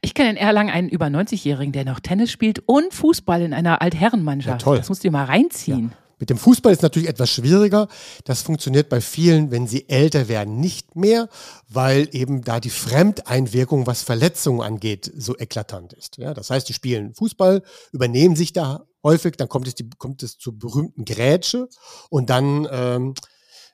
Ich 0.00 0.14
kenne 0.14 0.30
in 0.30 0.36
Erlangen 0.36 0.70
einen 0.70 0.88
über 0.88 1.06
90-Jährigen, 1.06 1.72
der 1.72 1.84
noch 1.84 2.00
Tennis 2.00 2.30
spielt 2.30 2.60
und 2.66 2.92
Fußball 2.94 3.42
in 3.42 3.52
einer 3.52 3.82
Altherrenmannschaft. 3.82 4.62
Ja, 4.62 4.64
toll. 4.64 4.78
Das 4.78 4.88
musst 4.88 5.04
du 5.04 5.08
dir 5.08 5.12
mal 5.12 5.24
reinziehen. 5.24 5.90
Ja. 5.90 6.09
Mit 6.20 6.30
dem 6.30 6.36
Fußball 6.36 6.72
ist 6.72 6.82
natürlich 6.82 7.08
etwas 7.08 7.30
schwieriger. 7.30 7.88
Das 8.24 8.42
funktioniert 8.42 8.90
bei 8.90 9.00
vielen, 9.00 9.50
wenn 9.50 9.66
sie 9.66 9.88
älter 9.88 10.28
werden, 10.28 10.60
nicht 10.60 10.94
mehr, 10.94 11.28
weil 11.68 12.08
eben 12.12 12.42
da 12.42 12.60
die 12.60 12.70
Fremdeinwirkung, 12.70 13.86
was 13.86 14.02
Verletzungen 14.02 14.60
angeht, 14.60 15.10
so 15.16 15.36
eklatant 15.36 15.94
ist. 15.94 16.18
Ja, 16.18 16.34
das 16.34 16.50
heißt, 16.50 16.68
die 16.68 16.74
spielen 16.74 17.14
Fußball, 17.14 17.62
übernehmen 17.92 18.36
sich 18.36 18.52
da 18.52 18.86
häufig, 19.02 19.36
dann 19.36 19.48
kommt 19.48 19.66
es, 19.66 19.74
die, 19.74 19.88
kommt 19.96 20.22
es 20.22 20.36
zur 20.36 20.58
berühmten 20.58 21.06
Grätsche 21.06 21.68
und 22.10 22.28
dann 22.28 22.68
ähm, 22.70 23.14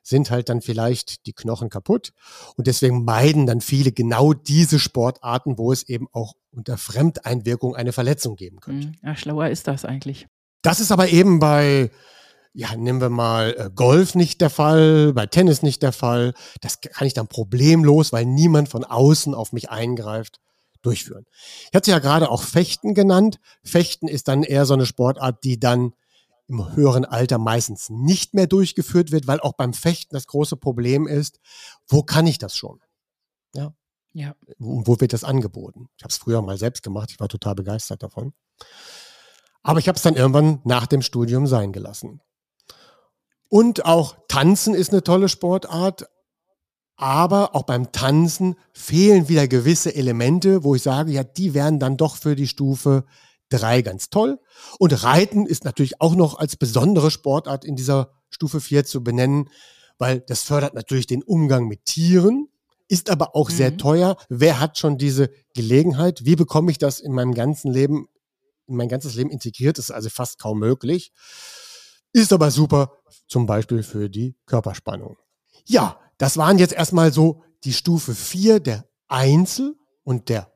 sind 0.01 0.31
halt 0.31 0.47
dann 0.47 0.61
vielleicht 0.61 1.25
die 1.25 1.33
Knochen 1.33 1.69
kaputt. 1.69 2.13
Und 2.55 2.67
deswegen 2.67 3.03
meiden 3.03 3.45
dann 3.45 3.59
viele 3.59 3.91
genau 3.91 4.31
diese 4.31 4.79
Sportarten, 4.79 5.57
wo 5.57 5.73
es 5.73 5.83
eben 5.83 6.07
auch 6.13 6.35
unter 6.51 6.77
Fremdeinwirkung 6.77 7.75
eine 7.75 7.91
Verletzung 7.91 8.37
geben 8.37 8.61
könnte. 8.61 8.87
Hm, 8.87 8.95
ja, 9.03 9.15
schlauer 9.17 9.49
ist 9.49 9.67
das 9.67 9.83
eigentlich. 9.83 10.27
Das 10.61 10.79
ist 10.79 10.93
aber 10.93 11.09
eben 11.09 11.39
bei 11.39 11.91
ja, 12.57 12.75
nehmen 12.75 13.01
wir 13.01 13.11
mal 13.11 13.55
äh, 13.55 13.69
Golf 13.69 14.15
nicht 14.15 14.41
der 14.41 14.49
Fall, 14.49 15.13
bei 15.13 15.27
Tennis 15.27 15.61
nicht 15.61 15.83
der 15.83 15.91
Fall. 15.91 16.33
Das 16.59 16.81
kann 16.81 17.05
ich 17.05 17.13
dann 17.13 17.27
problemlos, 17.27 18.11
weil 18.11 18.25
niemand 18.25 18.67
von 18.67 18.83
außen 18.83 19.35
auf 19.35 19.53
mich 19.53 19.69
eingreift, 19.69 20.39
durchführen. 20.81 21.27
Ich 21.69 21.75
hatte 21.75 21.91
ja 21.91 21.99
gerade 21.99 22.31
auch 22.31 22.41
Fechten 22.41 22.95
genannt. 22.95 23.39
Fechten 23.63 24.07
ist 24.07 24.27
dann 24.27 24.41
eher 24.41 24.65
so 24.65 24.73
eine 24.73 24.87
Sportart, 24.87 25.43
die 25.43 25.59
dann 25.59 25.93
im 26.47 26.75
höheren 26.75 27.05
Alter 27.05 27.37
meistens 27.37 27.91
nicht 27.91 28.33
mehr 28.33 28.47
durchgeführt 28.47 29.11
wird, 29.11 29.27
weil 29.27 29.39
auch 29.39 29.53
beim 29.53 29.73
Fechten 29.73 30.15
das 30.15 30.25
große 30.25 30.57
Problem 30.57 31.05
ist, 31.05 31.39
wo 31.87 32.01
kann 32.01 32.25
ich 32.25 32.39
das 32.39 32.57
schon? 32.57 32.81
Ja. 33.53 33.75
Ja. 34.13 34.35
Und 34.57 34.87
wo 34.87 34.99
wird 34.99 35.13
das 35.13 35.23
angeboten? 35.23 35.89
Ich 35.97 36.03
habe 36.03 36.11
es 36.11 36.17
früher 36.17 36.41
mal 36.41 36.57
selbst 36.57 36.81
gemacht, 36.81 37.11
ich 37.11 37.19
war 37.19 37.29
total 37.29 37.53
begeistert 37.53 38.01
davon. 38.01 38.33
Aber 39.61 39.77
ich 39.77 39.87
habe 39.87 39.97
es 39.97 40.01
dann 40.01 40.15
irgendwann 40.15 40.59
nach 40.63 40.87
dem 40.87 41.03
Studium 41.03 41.45
sein 41.45 41.71
gelassen. 41.71 42.19
Und 43.49 43.85
auch 43.85 44.17
Tanzen 44.27 44.73
ist 44.73 44.91
eine 44.91 45.03
tolle 45.03 45.29
Sportart. 45.29 46.09
Aber 46.99 47.55
auch 47.55 47.63
beim 47.63 47.91
Tanzen 47.91 48.55
fehlen 48.73 49.29
wieder 49.29 49.47
gewisse 49.47 49.93
Elemente, 49.93 50.63
wo 50.63 50.73
ich 50.73 50.81
sage, 50.81 51.11
ja, 51.11 51.23
die 51.23 51.53
wären 51.53 51.79
dann 51.79 51.95
doch 51.95 52.15
für 52.15 52.35
die 52.35 52.47
Stufe 52.47 53.05
drei 53.49 53.81
ganz 53.81 54.09
toll. 54.09 54.39
Und 54.79 55.03
Reiten 55.03 55.45
ist 55.45 55.63
natürlich 55.63 56.01
auch 56.01 56.15
noch 56.15 56.39
als 56.39 56.55
besondere 56.55 57.11
Sportart 57.11 57.65
in 57.65 57.75
dieser 57.75 58.11
Stufe 58.29 58.59
vier 58.61 58.83
zu 58.83 59.03
benennen, 59.03 59.49
weil 59.99 60.21
das 60.21 60.43
fördert 60.43 60.73
natürlich 60.73 61.07
den 61.07 61.23
Umgang 61.23 61.67
mit 61.67 61.85
Tieren, 61.85 62.49
ist 62.87 63.09
aber 63.09 63.35
auch 63.35 63.49
mhm. 63.49 63.53
sehr 63.55 63.77
teuer. 63.77 64.17
Wer 64.29 64.59
hat 64.59 64.77
schon 64.77 64.97
diese 64.97 65.29
Gelegenheit? 65.53 66.25
Wie 66.25 66.35
bekomme 66.35 66.71
ich 66.71 66.77
das 66.77 66.99
in 66.99 67.13
meinem 67.13 67.33
ganzen 67.33 67.71
Leben, 67.71 68.07
in 68.67 68.75
mein 68.75 68.89
ganzes 68.89 69.15
Leben 69.15 69.29
integriert? 69.29 69.77
Das 69.77 69.85
ist 69.85 69.91
also 69.91 70.09
fast 70.09 70.39
kaum 70.39 70.59
möglich. 70.59 71.11
Ist 72.13 72.33
aber 72.33 72.51
super, 72.51 72.96
zum 73.27 73.45
Beispiel 73.45 73.83
für 73.83 74.09
die 74.09 74.35
Körperspannung. 74.45 75.17
Ja, 75.65 75.99
das 76.17 76.37
waren 76.37 76.57
jetzt 76.57 76.73
erstmal 76.73 77.11
so 77.13 77.43
die 77.63 77.73
Stufe 77.73 78.13
4 78.15 78.59
der 78.59 78.85
Einzel- 79.07 79.75
und 80.03 80.29
der 80.29 80.51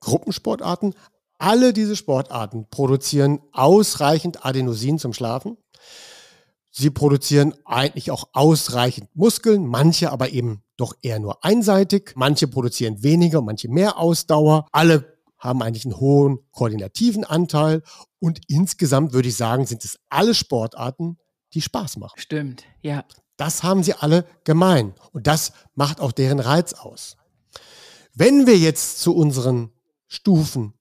Gruppensportarten. 0.00 0.94
Alle 1.38 1.72
diese 1.72 1.96
Sportarten 1.96 2.68
produzieren 2.70 3.40
ausreichend 3.52 4.44
Adenosin 4.44 4.98
zum 4.98 5.12
Schlafen. 5.12 5.56
sie 6.70 6.90
produzieren 6.90 7.54
eigentlich 7.64 8.10
auch 8.10 8.28
ausreichend 8.32 9.08
Muskeln, 9.14 9.66
manche 9.66 10.12
aber 10.12 10.30
eben 10.30 10.62
doch 10.76 10.94
eher 11.02 11.18
nur 11.18 11.44
einseitig, 11.44 12.12
manche 12.14 12.46
produzieren 12.48 13.02
weniger, 13.02 13.42
manche 13.42 13.68
mehr 13.68 13.98
Ausdauer. 13.98 14.66
Alle 14.72 15.18
haben 15.38 15.62
eigentlich 15.62 15.84
einen 15.84 15.98
hohen 15.98 16.38
koordinativen 16.52 17.24
Anteil 17.24 17.82
und 18.18 18.40
insgesamt 18.46 19.12
würde 19.12 19.28
ich 19.28 19.36
sagen, 19.36 19.66
sind 19.66 19.84
es 19.84 19.98
alle 20.08 20.34
Sportarten, 20.34 21.18
die 21.54 21.62
Spaß 21.62 21.96
machen. 21.96 22.18
Stimmt, 22.18 22.64
ja. 22.82 23.04
Das 23.36 23.62
haben 23.62 23.82
sie 23.82 23.94
alle 23.94 24.26
gemein 24.44 24.94
und 25.12 25.26
das 25.26 25.52
macht 25.74 26.00
auch 26.00 26.12
deren 26.12 26.40
Reiz 26.40 26.74
aus. 26.74 27.16
Wenn 28.14 28.46
wir 28.46 28.58
jetzt 28.58 29.00
zu 29.00 29.14
unseren 29.14 29.70
Stufen 30.08 30.74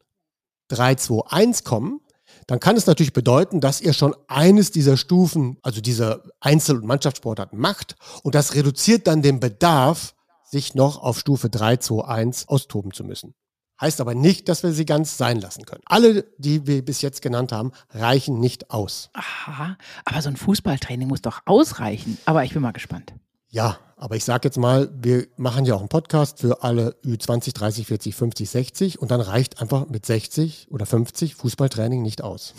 3, 0.67 0.95
2, 0.95 1.27
1 1.27 1.63
kommen, 1.63 2.01
dann 2.47 2.60
kann 2.60 2.75
es 2.75 2.88
natürlich 2.88 3.13
bedeuten, 3.13 3.62
dass 3.62 3.79
ihr 3.79 3.93
schon 3.93 4.15
eines 4.27 4.71
dieser 4.71 4.97
Stufen, 4.97 5.58
also 5.62 5.82
dieser 5.82 6.23
Einzel- 6.39 6.77
und 6.77 6.86
Mannschaftssportarten 6.86 7.60
macht 7.60 7.95
und 8.23 8.36
das 8.36 8.55
reduziert 8.55 9.08
dann 9.08 9.21
den 9.21 9.39
Bedarf, 9.39 10.15
sich 10.43 10.73
noch 10.73 11.01
auf 11.01 11.19
Stufe 11.19 11.49
3, 11.49 11.77
2, 11.77 12.05
1 12.05 12.47
austoben 12.47 12.91
zu 12.91 13.03
müssen. 13.03 13.36
Heißt 13.81 14.01
aber 14.01 14.13
nicht, 14.13 14.49
dass 14.49 14.63
wir 14.63 14.71
sie 14.71 14.85
ganz 14.85 15.17
sein 15.17 15.39
lassen 15.39 15.65
können. 15.65 15.83
Alle, 15.85 16.25
die 16.37 16.67
wir 16.67 16.83
bis 16.83 17.01
jetzt 17.01 17.21
genannt 17.21 17.51
haben, 17.51 17.71
reichen 17.91 18.39
nicht 18.39 18.71
aus. 18.71 19.09
Aha, 19.13 19.77
aber 20.05 20.21
so 20.21 20.29
ein 20.29 20.35
Fußballtraining 20.35 21.07
muss 21.07 21.21
doch 21.21 21.41
ausreichen. 21.45 22.17
Aber 22.25 22.43
ich 22.43 22.53
bin 22.53 22.61
mal 22.61 22.71
gespannt. 22.71 23.13
Ja, 23.49 23.79
aber 23.95 24.15
ich 24.15 24.25
sage 24.25 24.47
jetzt 24.47 24.57
mal, 24.57 24.89
wir 25.01 25.27
machen 25.37 25.65
ja 25.65 25.75
auch 25.75 25.79
einen 25.79 25.89
Podcast 25.89 26.39
für 26.39 26.61
alle 26.63 26.95
Ü20, 27.03 27.53
30, 27.53 27.87
40, 27.87 28.15
50, 28.15 28.49
60 28.49 28.99
und 28.99 29.11
dann 29.11 29.21
reicht 29.21 29.61
einfach 29.61 29.87
mit 29.87 30.05
60 30.05 30.67
oder 30.69 30.85
50 30.85 31.35
Fußballtraining 31.35 32.01
nicht 32.01 32.21
aus. 32.21 32.53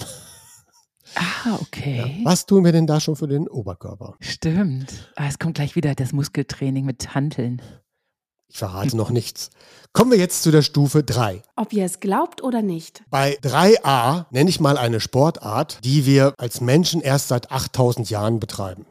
Ah, 1.14 1.58
okay. 1.60 1.96
Ja, 1.96 2.24
was 2.24 2.46
tun 2.46 2.64
wir 2.64 2.72
denn 2.72 2.86
da 2.86 3.00
schon 3.00 3.16
für 3.16 3.28
den 3.28 3.48
Oberkörper? 3.48 4.14
Stimmt. 4.20 5.12
Ah, 5.16 5.26
es 5.28 5.38
kommt 5.38 5.54
gleich 5.54 5.74
wieder 5.76 5.94
das 5.94 6.12
Muskeltraining 6.12 6.84
mit 6.84 7.14
Hanteln. 7.14 7.60
Ich 8.50 8.58
verrate 8.58 8.96
noch 8.96 9.10
nichts. 9.10 9.50
Kommen 9.92 10.10
wir 10.10 10.18
jetzt 10.18 10.42
zu 10.42 10.50
der 10.50 10.62
Stufe 10.62 11.02
3. 11.02 11.42
Ob 11.56 11.72
ihr 11.72 11.84
es 11.84 12.00
glaubt 12.00 12.42
oder 12.42 12.62
nicht. 12.62 13.02
Bei 13.10 13.38
3a 13.38 14.26
nenne 14.30 14.50
ich 14.50 14.60
mal 14.60 14.76
eine 14.76 15.00
Sportart, 15.00 15.78
die 15.84 16.04
wir 16.04 16.34
als 16.36 16.60
Menschen 16.60 17.00
erst 17.00 17.28
seit 17.28 17.50
8000 17.50 18.10
Jahren 18.10 18.40
betreiben. 18.40 18.86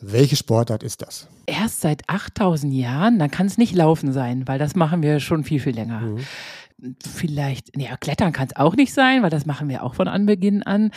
Welche 0.00 0.36
Sportart 0.36 0.82
ist 0.82 1.02
das? 1.02 1.28
Erst 1.46 1.80
seit 1.80 2.08
8000 2.08 2.72
Jahren? 2.72 3.18
Dann 3.18 3.30
kann 3.30 3.46
es 3.46 3.56
nicht 3.56 3.74
Laufen 3.74 4.12
sein, 4.12 4.46
weil 4.46 4.58
das 4.58 4.74
machen 4.74 5.02
wir 5.02 5.20
schon 5.20 5.44
viel, 5.44 5.60
viel 5.60 5.74
länger. 5.74 6.00
Mhm. 6.00 6.18
Vielleicht, 7.10 7.74
nee, 7.76 7.88
Klettern 8.00 8.34
kann 8.34 8.48
es 8.48 8.56
auch 8.56 8.74
nicht 8.76 8.92
sein, 8.92 9.22
weil 9.22 9.30
das 9.30 9.46
machen 9.46 9.70
wir 9.70 9.82
auch 9.82 9.94
von 9.94 10.08
Anbeginn 10.08 10.62
an. 10.62 10.90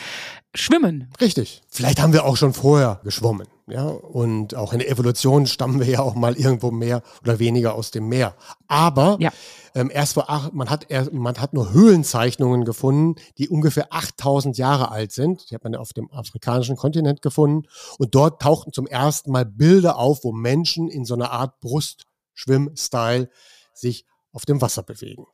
Schwimmen. 0.53 1.09
Richtig. 1.21 1.61
Vielleicht 1.69 2.01
haben 2.01 2.11
wir 2.11 2.25
auch 2.25 2.35
schon 2.35 2.53
vorher 2.53 2.99
geschwommen. 3.03 3.47
Ja, 3.69 3.88
und 3.88 4.55
auch 4.55 4.73
in 4.73 4.79
der 4.79 4.89
Evolution 4.89 5.45
stammen 5.45 5.79
wir 5.79 5.88
ja 5.88 5.99
auch 5.99 6.15
mal 6.15 6.36
irgendwo 6.36 6.71
mehr 6.71 7.03
oder 7.21 7.38
weniger 7.38 7.75
aus 7.75 7.91
dem 7.91 8.08
Meer. 8.10 8.36
Aber 8.67 9.17
ja. 9.19 9.32
ähm, 9.75 9.91
erst 9.93 10.13
vor 10.13 10.29
acht, 10.29 10.53
man 10.53 10.69
hat 10.69 10.88
erst, 10.89 11.13
man 11.13 11.38
hat 11.38 11.53
nur 11.53 11.71
Höhlenzeichnungen 11.71 12.65
gefunden, 12.65 13.15
die 13.38 13.47
ungefähr 13.47 13.93
8000 13.93 14.58
Jahre 14.58 14.89
alt 14.91 15.12
sind. 15.12 15.49
Die 15.49 15.55
hat 15.55 15.63
man 15.63 15.75
auf 15.75 15.93
dem 15.93 16.12
afrikanischen 16.12 16.77
Kontinent 16.77 17.21
gefunden. 17.21 17.67
Und 17.99 18.15
dort 18.15 18.41
tauchten 18.41 18.73
zum 18.73 18.88
ersten 18.88 19.32
Mal 19.32 19.45
Bilder 19.45 19.97
auf, 19.97 20.23
wo 20.23 20.32
Menschen 20.32 20.89
in 20.89 21.05
so 21.05 21.13
einer 21.13 21.32
Art 21.32 21.60
Brustschwimm-Style 21.60 23.29
sich 23.73 24.05
auf 24.32 24.45
dem 24.45 24.62
Wasser 24.62 24.82
bewegen. 24.82 25.25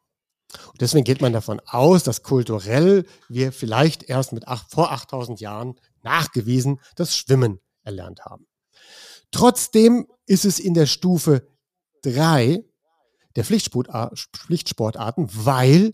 Und 0.72 0.82
deswegen 0.82 1.04
geht 1.04 1.22
man 1.22 1.34
davon 1.34 1.62
aus, 1.66 2.04
dass 2.04 2.24
kulturell 2.24 3.06
wir 3.30 3.52
vielleicht 3.52 4.04
erst 4.04 4.34
mit 4.34 4.48
acht, 4.48 4.72
vor 4.72 4.92
8000 4.92 5.40
Jahren 5.40 5.76
nachgewiesen 6.04 6.80
das 6.96 7.16
Schwimmen 7.16 7.60
erlernt 7.86 8.26
haben. 8.26 8.48
Trotzdem 9.32 10.08
ist 10.26 10.46
es 10.46 10.60
in 10.60 10.74
der 10.74 10.86
Stufe 10.86 11.48
3 12.04 12.64
der 13.36 13.44
Pflichtsportarten, 13.44 15.30
weil 15.32 15.94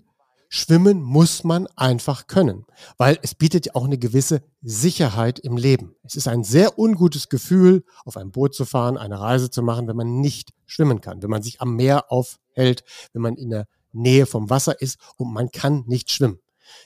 Schwimmen 0.53 1.01
muss 1.01 1.45
man 1.45 1.67
einfach 1.77 2.27
können, 2.27 2.65
weil 2.97 3.17
es 3.21 3.35
bietet 3.35 3.67
ja 3.67 3.75
auch 3.75 3.85
eine 3.85 3.97
gewisse 3.97 4.43
Sicherheit 4.61 5.39
im 5.39 5.55
Leben. 5.55 5.95
Es 6.03 6.15
ist 6.15 6.27
ein 6.27 6.43
sehr 6.43 6.77
ungutes 6.77 7.29
Gefühl, 7.29 7.85
auf 8.03 8.17
ein 8.17 8.31
Boot 8.31 8.53
zu 8.53 8.65
fahren, 8.65 8.97
eine 8.97 9.17
Reise 9.17 9.49
zu 9.49 9.63
machen, 9.63 9.87
wenn 9.87 9.95
man 9.95 10.19
nicht 10.19 10.51
schwimmen 10.65 10.99
kann, 10.99 11.23
wenn 11.23 11.29
man 11.29 11.41
sich 11.41 11.61
am 11.61 11.77
Meer 11.77 12.11
aufhält, 12.11 12.83
wenn 13.13 13.21
man 13.21 13.37
in 13.37 13.49
der 13.49 13.65
Nähe 13.93 14.25
vom 14.25 14.49
Wasser 14.49 14.81
ist 14.81 14.99
und 15.15 15.31
man 15.31 15.51
kann 15.51 15.85
nicht 15.87 16.11
schwimmen. 16.11 16.39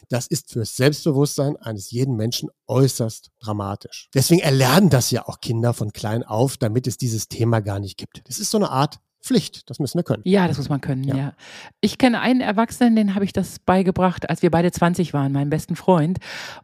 Das 0.10 0.28
ist 0.28 0.52
fürs 0.52 0.76
Selbstbewusstsein 0.76 1.58
eines 1.58 1.92
jeden 1.92 2.16
Menschen 2.16 2.50
äußerst 2.68 3.32
dramatisch. 3.40 4.10
Deswegen 4.14 4.42
erlernen 4.42 4.90
das 4.90 5.12
ja 5.12 5.28
auch 5.28 5.40
Kinder 5.40 5.74
von 5.74 5.94
klein 5.94 6.24
auf, 6.24 6.58
damit 6.58 6.88
es 6.88 6.98
dieses 6.98 7.28
Thema 7.28 7.62
gar 7.62 7.80
nicht 7.80 7.98
gibt. 7.98 8.22
Das 8.28 8.40
ist 8.40 8.52
so 8.52 8.58
eine 8.58 8.70
Art 8.70 9.00
Pflicht. 9.26 9.70
Das 9.70 9.80
müssen 9.80 9.98
wir 9.98 10.04
können. 10.04 10.22
Ja, 10.24 10.48
das 10.48 10.58
muss 10.58 10.70
man 10.70 10.82
können, 10.82 11.04
ja. 11.04 11.16
ja. 11.16 11.34
Ich 11.82 11.98
kenne 11.98 12.20
einen 12.20 12.42
Erwachsenen, 12.42 12.96
den 12.96 13.16
habe 13.16 13.26
ich 13.26 13.34
das 13.34 13.58
beigebracht, 13.60 14.30
als 14.30 14.44
wir 14.44 14.52
beide 14.52 14.72
20 14.72 15.14
waren, 15.14 15.32
meinen 15.32 15.50
besten 15.50 15.76
Freund. 15.76 16.20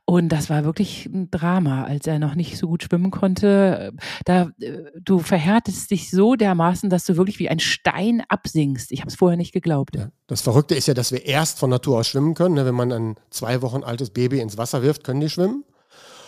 Und 0.06 0.30
das 0.30 0.50
war 0.50 0.64
wirklich 0.64 1.08
ein 1.08 1.32
Drama, 1.32 1.84
als 1.86 2.06
er 2.06 2.20
noch 2.20 2.36
nicht 2.36 2.58
so 2.58 2.68
gut 2.68 2.84
schwimmen 2.84 3.10
konnte. 3.10 3.94
Da, 4.26 4.52
äh, 4.60 4.84
du 5.00 5.20
verhärtest 5.20 5.90
dich 5.90 6.12
so 6.12 6.36
dermaßen, 6.36 6.90
dass 6.90 7.06
du 7.06 7.18
wirklich 7.18 7.40
wie 7.40 7.50
ein 7.50 7.60
Stein 7.60 8.24
absinkst. 8.30 8.92
Ich 8.92 9.02
habe 9.02 9.10
es 9.10 9.16
vorher 9.16 9.38
nicht 9.38 9.54
geglaubt. 9.54 9.96
Ja. 9.96 10.10
Das 10.28 10.42
Verrückte 10.42 10.76
ist 10.76 10.88
ja, 10.88 10.94
dass 10.94 11.12
wir 11.12 11.26
erst 11.26 11.58
von 11.58 11.72
Natur 11.72 12.00
aus 12.00 12.08
schwimmen 12.08 12.36
können. 12.36 12.56
Ne? 12.56 12.66
Wenn 12.66 12.76
man 12.76 12.92
ein 12.92 13.16
zwei 13.32 13.62
Wochen 13.64 13.84
altes 13.84 14.12
Baby 14.12 14.40
ins 14.40 14.58
Wasser 14.58 14.84
wirft, 14.84 15.04
können 15.04 15.20
die 15.20 15.30
schwimmen. 15.30 15.66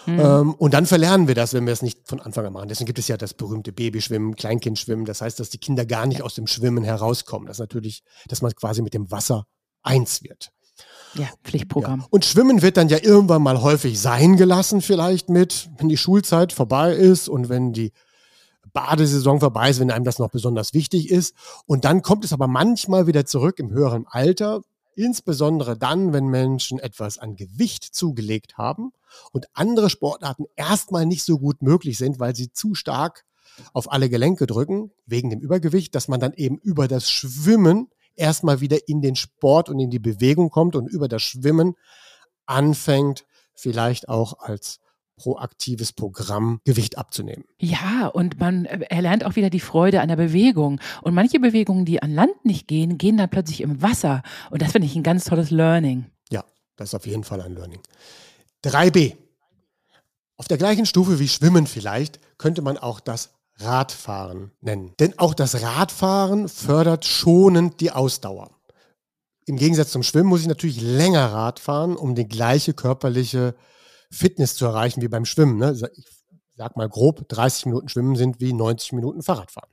Mhm. 0.06 0.20
Ähm, 0.20 0.54
und 0.56 0.74
dann 0.74 0.86
verlernen 0.86 1.28
wir 1.28 1.36
das, 1.36 1.54
wenn 1.54 1.66
wir 1.66 1.74
es 1.74 1.82
nicht 1.82 2.08
von 2.08 2.20
Anfang 2.20 2.46
an 2.46 2.54
machen. 2.54 2.70
Deswegen 2.70 2.86
gibt 2.88 3.00
es 3.00 3.08
ja 3.08 3.18
das 3.18 3.34
berühmte 3.34 3.72
Babyschwimmen, 3.72 4.36
Kleinkindschwimmen. 4.36 5.06
Das 5.06 5.22
heißt, 5.22 5.40
dass 5.40 5.50
die 5.50 5.58
Kinder 5.58 5.86
gar 5.86 6.06
nicht 6.06 6.22
aus 6.22 6.36
dem 6.36 6.48
Schwimmen 6.48 6.84
herauskommen. 6.84 7.48
Das 7.48 7.58
ist 7.58 7.62
natürlich, 7.62 8.04
dass 8.28 8.42
man 8.42 8.54
quasi 8.56 8.82
mit 8.82 8.94
dem 8.94 9.12
Wasser 9.12 9.46
eins 9.82 10.24
wird. 10.24 10.52
Ja, 11.16 11.30
Pflichtprogramm. 11.44 12.02
Ja. 12.02 12.08
Und 12.10 12.26
Schwimmen 12.26 12.62
wird 12.62 12.78
dann 12.78 12.90
ja 12.90 12.98
irgendwann 13.02 13.44
mal 13.44 13.62
häufig 13.62 14.00
sein 14.00 14.36
gelassen, 14.36 14.82
vielleicht 14.82 15.30
mit, 15.30 15.70
wenn 15.78 15.90
die 15.90 15.98
Schulzeit 15.98 16.54
vorbei 16.54 16.94
ist 16.94 17.30
und 17.30 17.50
wenn 17.50 17.72
die 17.72 17.92
Badesaison 18.74 19.40
vorbei 19.40 19.70
ist, 19.70 19.80
wenn 19.80 19.92
einem 19.92 20.06
das 20.06 20.18
noch 20.18 20.32
besonders 20.32 20.74
wichtig 20.74 21.12
ist. 21.12 21.36
Und 21.68 21.86
dann 21.86 22.02
kommt 22.02 22.26
es 22.26 22.34
aber 22.34 22.48
manchmal 22.48 23.06
wieder 23.06 23.26
zurück 23.26 23.60
im 23.60 23.72
höheren 23.72 24.08
Alter, 24.08 24.62
insbesondere 24.96 25.78
dann, 25.78 26.14
wenn 26.14 26.28
Menschen 26.28 26.80
etwas 26.80 27.18
an 27.18 27.36
Gewicht 27.36 27.84
zugelegt 27.84 28.58
haben 28.58 28.92
und 29.32 29.48
andere 29.54 29.90
Sportarten 29.90 30.46
erstmal 30.56 31.06
nicht 31.06 31.24
so 31.24 31.40
gut 31.40 31.62
möglich 31.62 31.98
sind, 31.98 32.20
weil 32.20 32.36
sie 32.36 32.52
zu 32.52 32.76
stark 32.76 33.26
auf 33.74 33.92
alle 33.92 34.10
Gelenke 34.10 34.48
drücken, 34.48 34.92
wegen 35.06 35.30
dem 35.30 35.40
Übergewicht, 35.40 35.94
dass 35.96 36.08
man 36.08 36.20
dann 36.20 36.34
eben 36.34 36.58
über 36.58 36.88
das 36.88 37.10
Schwimmen 37.10 37.90
erstmal 38.16 38.62
wieder 38.62 38.88
in 38.88 39.02
den 39.02 39.16
Sport 39.16 39.70
und 39.70 39.80
in 39.80 39.90
die 39.90 40.00
Bewegung 40.00 40.50
kommt 40.50 40.76
und 40.76 40.88
über 40.88 41.08
das 41.08 41.22
Schwimmen 41.22 41.76
anfängt, 42.46 43.26
vielleicht 43.54 44.10
auch 44.10 44.40
als 44.40 44.80
proaktives 45.24 45.94
Programm, 45.94 46.60
Gewicht 46.66 46.98
abzunehmen. 46.98 47.46
Ja, 47.58 48.08
und 48.08 48.42
man 48.42 48.66
äh, 48.66 48.80
erlernt 48.90 49.24
auch 49.24 49.38
wieder 49.38 49.50
die 49.50 49.62
Freude 49.62 50.02
an 50.02 50.10
der 50.10 50.18
Bewegung. 50.18 50.82
Und 51.02 51.14
manche 51.14 51.40
Bewegungen, 51.40 51.86
die 51.86 52.04
an 52.04 52.14
Land 52.14 52.44
nicht 52.44 52.68
gehen, 52.68 52.98
gehen 52.98 53.16
dann 53.16 53.30
plötzlich 53.30 53.62
im 53.62 53.82
Wasser. 53.82 54.22
Und 54.52 54.62
das 54.62 54.74
finde 54.74 54.86
ich 54.86 54.96
ein 54.98 55.04
ganz 55.04 55.24
tolles 55.24 55.50
Learning. 55.50 56.08
Ja, 56.30 56.44
das 56.76 56.90
ist 56.90 56.96
auf 56.96 57.08
jeden 57.08 57.24
Fall 57.24 57.40
ein 57.42 57.56
Learning. 57.56 57.80
3b. 58.66 59.16
Auf 60.36 60.50
der 60.50 60.58
gleichen 60.58 60.86
Stufe 60.86 61.20
wie 61.20 61.30
Schwimmen 61.30 61.68
vielleicht 61.68 62.20
könnte 62.38 62.62
man 62.62 62.78
auch 62.78 63.00
das 63.00 63.30
Radfahren 63.60 64.52
nennen. 64.60 64.94
Denn 65.00 65.18
auch 65.20 65.34
das 65.34 65.62
Radfahren 65.62 66.50
fördert 66.50 67.06
schonend 67.06 67.80
die 67.80 67.92
Ausdauer. 67.92 68.52
Im 69.46 69.56
Gegensatz 69.56 69.92
zum 69.92 70.04
Schwimmen 70.04 70.28
muss 70.28 70.42
ich 70.42 70.48
natürlich 70.48 70.82
länger 70.82 71.32
Rad 71.32 71.60
fahren, 71.60 71.96
um 71.96 72.14
die 72.14 72.28
gleiche 72.28 72.74
körperliche 72.74 73.56
Fitness 74.14 74.56
zu 74.56 74.66
erreichen 74.66 75.02
wie 75.02 75.08
beim 75.08 75.26
Schwimmen. 75.26 75.58
Ne? 75.58 75.78
Ich 75.96 76.06
sag 76.56 76.78
mal 76.78 76.88
grob, 76.88 77.28
30 77.28 77.66
Minuten 77.68 77.90
Schwimmen 77.90 78.16
sind 78.16 78.40
wie 78.40 78.54
90 78.54 78.94
Minuten 78.94 79.24
Fahrradfahren. 79.24 79.70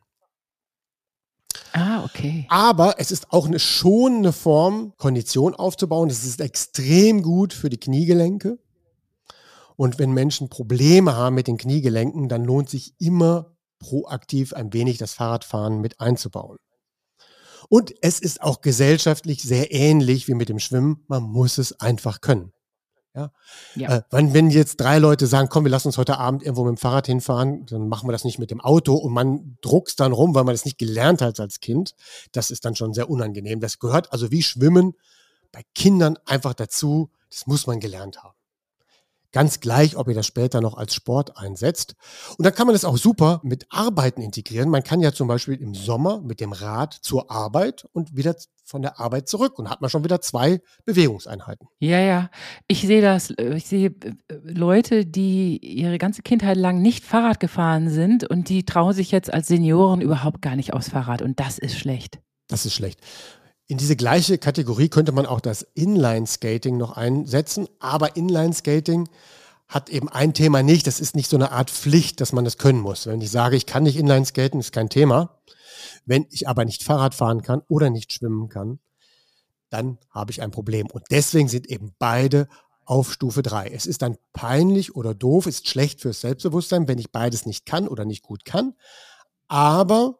Ah, 1.72 2.04
okay. 2.04 2.46
Aber 2.48 2.96
es 2.98 3.12
ist 3.12 3.32
auch 3.32 3.46
eine 3.46 3.58
schonende 3.58 4.32
Form, 4.32 4.94
Kondition 4.96 5.54
aufzubauen. 5.54 6.10
Es 6.10 6.24
ist 6.24 6.40
extrem 6.40 7.22
gut 7.22 7.52
für 7.52 7.68
die 7.68 7.78
Kniegelenke. 7.78 8.58
Und 9.76 9.98
wenn 9.98 10.12
Menschen 10.12 10.48
Probleme 10.48 11.14
haben 11.14 11.36
mit 11.36 11.46
den 11.46 11.58
Kniegelenken, 11.58 12.28
dann 12.28 12.44
lohnt 12.44 12.68
sich 12.68 12.94
immer 12.98 13.56
proaktiv 13.78 14.52
ein 14.52 14.72
wenig 14.72 14.98
das 14.98 15.14
Fahrradfahren 15.14 15.80
mit 15.80 16.00
einzubauen. 16.00 16.58
Und 17.68 17.94
es 18.02 18.18
ist 18.18 18.42
auch 18.42 18.62
gesellschaftlich 18.62 19.42
sehr 19.42 19.72
ähnlich 19.72 20.28
wie 20.28 20.34
mit 20.34 20.48
dem 20.48 20.58
Schwimmen. 20.58 21.04
Man 21.06 21.22
muss 21.22 21.56
es 21.56 21.80
einfach 21.80 22.20
können. 22.20 22.52
Ja. 23.14 23.32
ja. 23.74 23.96
Äh, 23.96 24.02
wenn, 24.10 24.34
wenn 24.34 24.50
jetzt 24.50 24.80
drei 24.80 24.98
Leute 24.98 25.26
sagen, 25.26 25.48
komm, 25.48 25.64
wir 25.64 25.70
lassen 25.70 25.88
uns 25.88 25.98
heute 25.98 26.18
Abend 26.18 26.42
irgendwo 26.42 26.64
mit 26.64 26.76
dem 26.76 26.80
Fahrrad 26.80 27.06
hinfahren, 27.06 27.66
dann 27.66 27.88
machen 27.88 28.08
wir 28.08 28.12
das 28.12 28.24
nicht 28.24 28.38
mit 28.38 28.50
dem 28.50 28.60
Auto 28.60 28.94
und 28.94 29.12
man 29.12 29.58
druckst 29.62 29.98
dann 29.98 30.12
rum, 30.12 30.34
weil 30.34 30.44
man 30.44 30.54
das 30.54 30.64
nicht 30.64 30.78
gelernt 30.78 31.20
hat 31.20 31.40
als 31.40 31.60
Kind. 31.60 31.94
Das 32.32 32.50
ist 32.50 32.64
dann 32.64 32.76
schon 32.76 32.94
sehr 32.94 33.10
unangenehm. 33.10 33.60
Das 33.60 33.78
gehört 33.78 34.12
also 34.12 34.30
wie 34.30 34.42
Schwimmen 34.42 34.94
bei 35.50 35.62
Kindern 35.74 36.18
einfach 36.24 36.54
dazu. 36.54 37.10
Das 37.30 37.46
muss 37.46 37.66
man 37.66 37.80
gelernt 37.80 38.22
haben. 38.22 38.34
Ganz 39.32 39.60
gleich, 39.60 39.96
ob 39.96 40.08
ihr 40.08 40.14
das 40.14 40.26
später 40.26 40.60
noch 40.60 40.76
als 40.76 40.94
Sport 40.94 41.36
einsetzt. 41.36 41.94
Und 42.36 42.44
dann 42.44 42.54
kann 42.54 42.66
man 42.66 42.74
das 42.74 42.84
auch 42.84 42.96
super 42.96 43.40
mit 43.44 43.66
Arbeiten 43.70 44.22
integrieren. 44.22 44.70
Man 44.70 44.82
kann 44.82 45.00
ja 45.00 45.12
zum 45.12 45.28
Beispiel 45.28 45.54
im 45.54 45.74
Sommer 45.74 46.20
mit 46.20 46.40
dem 46.40 46.52
Rad 46.52 46.94
zur 46.94 47.30
Arbeit 47.30 47.86
und 47.92 48.16
wieder 48.16 48.34
von 48.64 48.82
der 48.82 48.98
Arbeit 48.98 49.28
zurück 49.28 49.58
und 49.58 49.68
hat 49.68 49.80
man 49.80 49.90
schon 49.90 50.04
wieder 50.04 50.20
zwei 50.20 50.60
Bewegungseinheiten. 50.84 51.68
Ja, 51.78 52.00
ja. 52.00 52.30
Ich 52.68 52.82
sehe 52.82 53.02
das, 53.02 53.30
äh, 53.30 53.54
ich 53.54 53.66
sehe 53.66 53.88
äh, 53.88 54.12
Leute, 54.42 55.06
die 55.06 55.58
ihre 55.58 55.98
ganze 55.98 56.22
Kindheit 56.22 56.56
lang 56.56 56.80
nicht 56.80 57.04
Fahrrad 57.04 57.40
gefahren 57.40 57.90
sind 57.90 58.24
und 58.24 58.48
die 58.48 58.64
trauen 58.64 58.94
sich 58.94 59.10
jetzt 59.10 59.32
als 59.32 59.48
Senioren 59.48 60.00
überhaupt 60.00 60.40
gar 60.40 60.56
nicht 60.56 60.72
aufs 60.72 60.90
Fahrrad 60.90 61.22
und 61.22 61.40
das 61.40 61.58
ist 61.58 61.78
schlecht. 61.78 62.20
Das 62.48 62.64
ist 62.66 62.74
schlecht. 62.74 63.00
In 63.70 63.78
diese 63.78 63.94
gleiche 63.94 64.36
Kategorie 64.36 64.88
könnte 64.88 65.12
man 65.12 65.26
auch 65.26 65.38
das 65.38 65.62
Inline-Skating 65.74 66.76
noch 66.76 66.96
einsetzen, 66.96 67.68
aber 67.78 68.16
Inline-Skating 68.16 69.08
hat 69.68 69.90
eben 69.90 70.08
ein 70.08 70.34
Thema 70.34 70.64
nicht. 70.64 70.88
Das 70.88 70.98
ist 70.98 71.14
nicht 71.14 71.30
so 71.30 71.36
eine 71.36 71.52
Art 71.52 71.70
Pflicht, 71.70 72.20
dass 72.20 72.32
man 72.32 72.44
das 72.44 72.58
können 72.58 72.80
muss. 72.80 73.06
Wenn 73.06 73.20
ich 73.20 73.30
sage, 73.30 73.54
ich 73.54 73.66
kann 73.66 73.84
nicht 73.84 73.96
Inline-Skaten, 73.96 74.58
ist 74.58 74.72
kein 74.72 74.88
Thema. 74.88 75.38
Wenn 76.04 76.26
ich 76.30 76.48
aber 76.48 76.64
nicht 76.64 76.82
Fahrrad 76.82 77.14
fahren 77.14 77.42
kann 77.42 77.62
oder 77.68 77.90
nicht 77.90 78.12
schwimmen 78.12 78.48
kann, 78.48 78.80
dann 79.68 79.98
habe 80.10 80.32
ich 80.32 80.42
ein 80.42 80.50
Problem. 80.50 80.88
Und 80.90 81.04
deswegen 81.12 81.48
sind 81.48 81.68
eben 81.68 81.94
beide 82.00 82.48
auf 82.86 83.12
Stufe 83.12 83.42
3. 83.42 83.68
Es 83.68 83.86
ist 83.86 84.02
dann 84.02 84.18
peinlich 84.32 84.96
oder 84.96 85.14
doof, 85.14 85.46
ist 85.46 85.68
schlecht 85.68 86.00
fürs 86.00 86.22
Selbstbewusstsein, 86.22 86.88
wenn 86.88 86.98
ich 86.98 87.12
beides 87.12 87.46
nicht 87.46 87.66
kann 87.66 87.86
oder 87.86 88.04
nicht 88.04 88.24
gut 88.24 88.44
kann. 88.44 88.74
Aber 89.46 90.18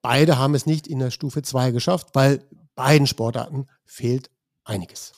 beide 0.00 0.38
haben 0.38 0.54
es 0.54 0.64
nicht 0.64 0.86
in 0.86 0.98
der 0.98 1.10
Stufe 1.10 1.42
2 1.42 1.72
geschafft, 1.72 2.14
weil 2.14 2.42
beiden 2.76 3.08
Sportarten 3.08 3.66
fehlt 3.84 4.30
einiges. 4.64 5.12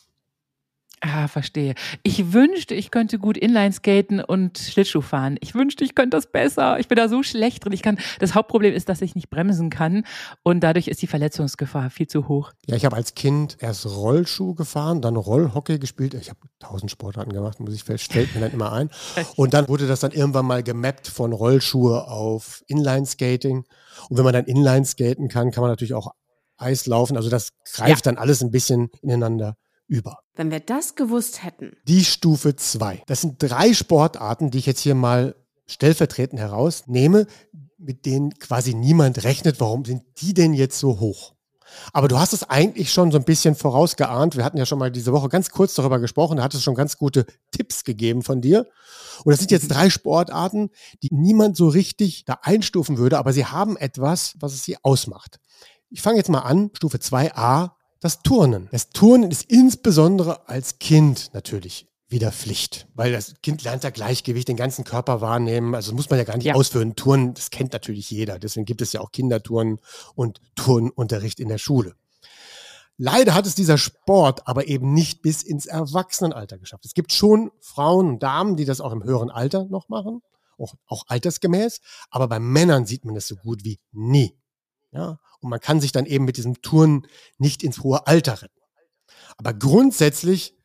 Ah, 1.00 1.28
verstehe. 1.28 1.74
Ich 2.02 2.32
wünschte, 2.32 2.74
ich 2.74 2.90
könnte 2.90 3.18
gut 3.18 3.36
Inline 3.36 3.72
skaten 3.72 4.20
und 4.20 4.58
Schlittschuh 4.58 5.00
fahren. 5.00 5.36
Ich 5.40 5.54
wünschte, 5.54 5.84
ich 5.84 5.94
könnte 5.94 6.16
das 6.16 6.26
besser. 6.26 6.80
Ich 6.80 6.88
bin 6.88 6.96
da 6.96 7.08
so 7.08 7.22
schlecht 7.22 7.64
drin. 7.64 7.72
Ich 7.72 7.82
kann, 7.82 7.98
das 8.18 8.34
Hauptproblem 8.34 8.74
ist, 8.74 8.88
dass 8.88 9.00
ich 9.00 9.14
nicht 9.14 9.30
bremsen 9.30 9.70
kann 9.70 10.04
und 10.42 10.60
dadurch 10.60 10.88
ist 10.88 11.00
die 11.00 11.06
Verletzungsgefahr 11.06 11.90
viel 11.90 12.08
zu 12.08 12.26
hoch. 12.26 12.52
Ja, 12.66 12.74
ich 12.74 12.84
habe 12.84 12.96
als 12.96 13.14
Kind 13.14 13.58
erst 13.60 13.86
Rollschuh 13.86 14.54
gefahren, 14.54 15.00
dann 15.00 15.14
Rollhockey 15.14 15.78
gespielt. 15.78 16.14
Ich 16.14 16.30
habe 16.30 16.40
tausend 16.58 16.90
Sportarten 16.90 17.32
gemacht, 17.32 17.60
muss 17.60 17.74
ich 17.74 17.84
feststellen, 17.84 18.28
mir 18.34 18.40
dann 18.40 18.52
immer 18.52 18.72
ein. 18.72 18.90
Und 19.36 19.54
dann 19.54 19.68
wurde 19.68 19.86
das 19.86 20.00
dann 20.00 20.10
irgendwann 20.10 20.46
mal 20.46 20.64
gemappt 20.64 21.06
von 21.06 21.32
Rollschuhe 21.32 22.08
auf 22.08 22.64
Inline 22.66 23.06
Skating. 23.06 23.64
Und 24.08 24.16
wenn 24.16 24.24
man 24.24 24.32
dann 24.32 24.46
Inline 24.46 24.84
skaten 24.84 25.28
kann, 25.28 25.52
kann 25.52 25.62
man 25.62 25.70
natürlich 25.70 25.94
auch 25.94 26.12
Eis 26.58 26.86
laufen. 26.86 27.16
Also 27.16 27.30
das 27.30 27.50
greift 27.64 28.06
ja. 28.06 28.12
dann 28.12 28.18
alles 28.18 28.42
ein 28.42 28.50
bisschen 28.50 28.90
ineinander 29.00 29.56
über. 29.86 30.18
Wenn 30.34 30.50
wir 30.50 30.60
das 30.60 30.94
gewusst 30.94 31.42
hätten. 31.42 31.76
Die 31.84 32.04
Stufe 32.04 32.54
2. 32.54 33.02
Das 33.06 33.22
sind 33.22 33.36
drei 33.38 33.72
Sportarten, 33.72 34.50
die 34.50 34.58
ich 34.58 34.66
jetzt 34.66 34.80
hier 34.80 34.94
mal 34.94 35.34
stellvertretend 35.66 36.40
herausnehme, 36.40 37.26
mit 37.78 38.06
denen 38.06 38.34
quasi 38.38 38.74
niemand 38.74 39.24
rechnet. 39.24 39.60
Warum 39.60 39.84
sind 39.84 40.02
die 40.20 40.34
denn 40.34 40.52
jetzt 40.52 40.78
so 40.78 41.00
hoch? 41.00 41.34
Aber 41.92 42.08
du 42.08 42.18
hast 42.18 42.32
es 42.32 42.48
eigentlich 42.48 42.92
schon 42.92 43.10
so 43.10 43.18
ein 43.18 43.24
bisschen 43.24 43.54
vorausgeahnt. 43.54 44.36
Wir 44.36 44.44
hatten 44.44 44.56
ja 44.56 44.66
schon 44.66 44.78
mal 44.78 44.90
diese 44.90 45.12
Woche 45.12 45.28
ganz 45.28 45.50
kurz 45.50 45.74
darüber 45.74 45.98
gesprochen. 45.98 46.38
Da 46.38 46.42
hattest 46.42 46.64
schon 46.64 46.74
ganz 46.74 46.96
gute 46.96 47.26
Tipps 47.50 47.84
gegeben 47.84 48.22
von 48.22 48.40
dir. 48.40 48.66
Und 49.24 49.32
das 49.32 49.40
sind 49.40 49.50
jetzt 49.50 49.68
drei 49.68 49.90
Sportarten, 49.90 50.70
die 51.02 51.10
niemand 51.12 51.56
so 51.56 51.68
richtig 51.68 52.24
da 52.24 52.38
einstufen 52.42 52.98
würde, 52.98 53.18
aber 53.18 53.32
sie 53.32 53.46
haben 53.46 53.76
etwas, 53.76 54.34
was 54.40 54.54
es 54.54 54.64
sie 54.64 54.76
ausmacht. 54.82 55.40
Ich 55.90 56.02
fange 56.02 56.18
jetzt 56.18 56.28
mal 56.28 56.40
an, 56.40 56.70
Stufe 56.74 56.98
2a, 56.98 57.70
das 58.00 58.22
Turnen. 58.22 58.68
Das 58.70 58.90
Turnen 58.90 59.30
ist 59.30 59.50
insbesondere 59.50 60.48
als 60.48 60.78
Kind 60.78 61.30
natürlich 61.32 61.86
wieder 62.10 62.30
Pflicht, 62.32 62.86
weil 62.94 63.12
das 63.12 63.34
Kind 63.42 63.62
lernt 63.64 63.84
ja 63.84 63.90
Gleichgewicht, 63.90 64.48
den 64.48 64.56
ganzen 64.56 64.84
Körper 64.84 65.20
wahrnehmen. 65.20 65.74
Also 65.74 65.94
muss 65.94 66.08
man 66.08 66.18
ja 66.18 66.24
gar 66.24 66.36
nicht 66.36 66.46
ja. 66.46 66.54
ausführen. 66.54 66.94
Turnen, 66.94 67.34
das 67.34 67.50
kennt 67.50 67.72
natürlich 67.72 68.10
jeder. 68.10 68.38
Deswegen 68.38 68.66
gibt 68.66 68.82
es 68.82 68.92
ja 68.92 69.00
auch 69.00 69.12
Kinderturnen 69.12 69.78
und 70.14 70.40
Turnunterricht 70.56 71.40
in 71.40 71.48
der 71.48 71.58
Schule. 71.58 71.94
Leider 72.98 73.34
hat 73.34 73.46
es 73.46 73.54
dieser 73.54 73.78
Sport 73.78 74.46
aber 74.46 74.68
eben 74.68 74.92
nicht 74.92 75.22
bis 75.22 75.42
ins 75.42 75.66
Erwachsenenalter 75.66 76.58
geschafft. 76.58 76.84
Es 76.84 76.94
gibt 76.94 77.12
schon 77.12 77.50
Frauen 77.60 78.08
und 78.08 78.22
Damen, 78.22 78.56
die 78.56 78.64
das 78.64 78.80
auch 78.80 78.92
im 78.92 79.04
höheren 79.04 79.30
Alter 79.30 79.66
noch 79.66 79.88
machen, 79.88 80.20
auch, 80.58 80.74
auch 80.86 81.04
altersgemäß. 81.06 81.80
Aber 82.10 82.26
bei 82.28 82.40
Männern 82.40 82.86
sieht 82.86 83.04
man 83.04 83.14
das 83.14 83.28
so 83.28 83.36
gut 83.36 83.64
wie 83.64 83.78
nie. 83.92 84.36
Ja, 84.98 85.20
und 85.38 85.48
man 85.50 85.60
kann 85.60 85.80
sich 85.80 85.92
dann 85.92 86.06
eben 86.06 86.24
mit 86.24 86.38
diesem 86.38 86.60
Turnen 86.60 87.06
nicht 87.38 87.62
ins 87.62 87.84
hohe 87.84 88.08
Alter 88.08 88.42
retten. 88.42 88.60
Aber 89.36 89.54
grundsätzlich 89.54 90.56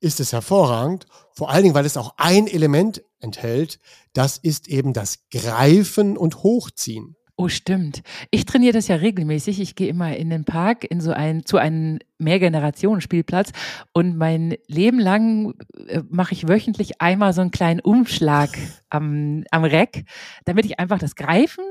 ist 0.00 0.18
es 0.18 0.32
hervorragend, 0.32 1.06
vor 1.32 1.50
allen 1.50 1.62
Dingen, 1.62 1.76
weil 1.76 1.86
es 1.86 1.96
auch 1.96 2.14
ein 2.16 2.48
Element 2.48 3.04
enthält, 3.20 3.78
das 4.12 4.38
ist 4.38 4.66
eben 4.66 4.92
das 4.92 5.28
Greifen 5.30 6.16
und 6.16 6.42
Hochziehen. 6.42 7.14
Oh, 7.36 7.46
stimmt. 7.46 8.02
Ich 8.32 8.44
trainiere 8.44 8.72
das 8.72 8.88
ja 8.88 8.96
regelmäßig. 8.96 9.60
Ich 9.60 9.76
gehe 9.76 9.88
immer 9.88 10.16
in 10.16 10.30
den 10.30 10.44
Park, 10.44 10.84
in 10.90 11.00
so 11.00 11.12
einen, 11.12 11.46
zu 11.46 11.56
einem 11.56 12.00
Mehrgenerationen-Spielplatz 12.18 13.52
und 13.92 14.16
mein 14.16 14.56
Leben 14.66 14.98
lang 14.98 15.54
äh, 15.86 16.02
mache 16.08 16.32
ich 16.32 16.48
wöchentlich 16.48 17.00
einmal 17.00 17.32
so 17.34 17.40
einen 17.42 17.52
kleinen 17.52 17.78
Umschlag 17.78 18.50
am, 18.90 19.44
am 19.52 19.62
Reck, 19.62 20.06
damit 20.44 20.64
ich 20.64 20.80
einfach 20.80 20.98
das 20.98 21.14
Greifen 21.14 21.62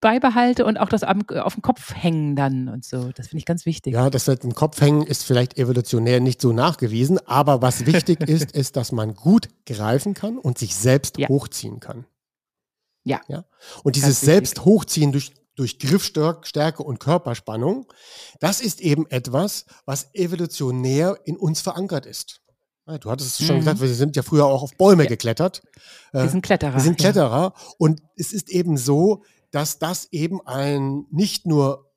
beibehalte 0.00 0.64
und 0.64 0.76
auch 0.76 0.88
das 0.88 1.02
am, 1.02 1.22
auf 1.28 1.54
dem 1.54 1.62
Kopf 1.62 1.94
hängen 1.94 2.36
dann 2.36 2.68
und 2.68 2.84
so. 2.84 3.10
Das 3.12 3.28
finde 3.28 3.40
ich 3.40 3.46
ganz 3.46 3.66
wichtig. 3.66 3.94
Ja, 3.94 4.10
das 4.10 4.26
mit 4.26 4.42
dem 4.42 4.54
Kopf 4.54 4.80
hängen 4.80 5.02
ist 5.02 5.24
vielleicht 5.24 5.58
evolutionär 5.58 6.20
nicht 6.20 6.40
so 6.40 6.52
nachgewiesen, 6.52 7.18
aber 7.26 7.62
was 7.62 7.86
wichtig 7.86 8.20
ist, 8.28 8.52
ist, 8.52 8.76
dass 8.76 8.92
man 8.92 9.14
gut 9.14 9.48
greifen 9.66 10.14
kann 10.14 10.38
und 10.38 10.58
sich 10.58 10.74
selbst 10.74 11.18
ja. 11.18 11.28
hochziehen 11.28 11.80
kann. 11.80 12.06
Ja. 13.04 13.20
ja? 13.28 13.44
Und 13.82 13.96
dieses 13.96 14.20
selbst 14.20 14.64
hochziehen 14.64 15.12
durch, 15.12 15.32
durch 15.56 15.78
Griffstärke 15.78 16.82
und 16.82 17.00
Körperspannung, 17.00 17.86
das 18.38 18.60
ist 18.60 18.80
eben 18.80 19.06
etwas, 19.08 19.64
was 19.84 20.14
evolutionär 20.14 21.18
in 21.24 21.36
uns 21.36 21.60
verankert 21.60 22.06
ist. 22.06 22.42
Du 23.00 23.10
hattest 23.10 23.38
es 23.38 23.46
schon 23.46 23.56
mhm. 23.56 23.60
gesagt, 23.60 23.80
wir 23.82 23.88
sind 23.88 24.16
ja 24.16 24.22
früher 24.22 24.46
auch 24.46 24.62
auf 24.62 24.74
Bäume 24.76 25.02
ja. 25.02 25.10
geklettert. 25.10 25.62
Wir 26.12 26.28
sind 26.30 26.40
Kletterer. 26.40 26.74
Wir 26.74 26.80
sind 26.80 26.96
Kletterer. 26.96 27.52
Ja. 27.54 27.74
Und 27.76 28.00
es 28.16 28.32
ist 28.32 28.48
eben 28.48 28.78
so, 28.78 29.22
dass 29.50 29.78
das 29.78 30.08
eben 30.12 30.40
ein 30.46 31.06
nicht 31.10 31.46
nur 31.46 31.90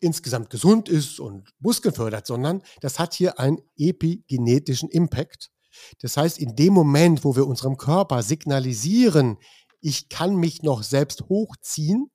insgesamt 0.00 0.50
gesund 0.50 0.88
ist 0.88 1.20
und 1.20 1.52
Muskeln 1.58 1.94
fördert, 1.94 2.26
sondern 2.26 2.62
das 2.80 2.98
hat 2.98 3.14
hier 3.14 3.38
einen 3.38 3.58
epigenetischen 3.76 4.88
Impact. 4.88 5.50
Das 6.00 6.16
heißt, 6.16 6.38
in 6.38 6.56
dem 6.56 6.72
Moment, 6.72 7.24
wo 7.24 7.36
wir 7.36 7.46
unserem 7.46 7.76
Körper 7.76 8.22
signalisieren, 8.22 9.38
ich 9.80 10.08
kann 10.08 10.36
mich 10.36 10.62
noch 10.62 10.82
selbst 10.82 11.28
hochziehen, 11.28 12.10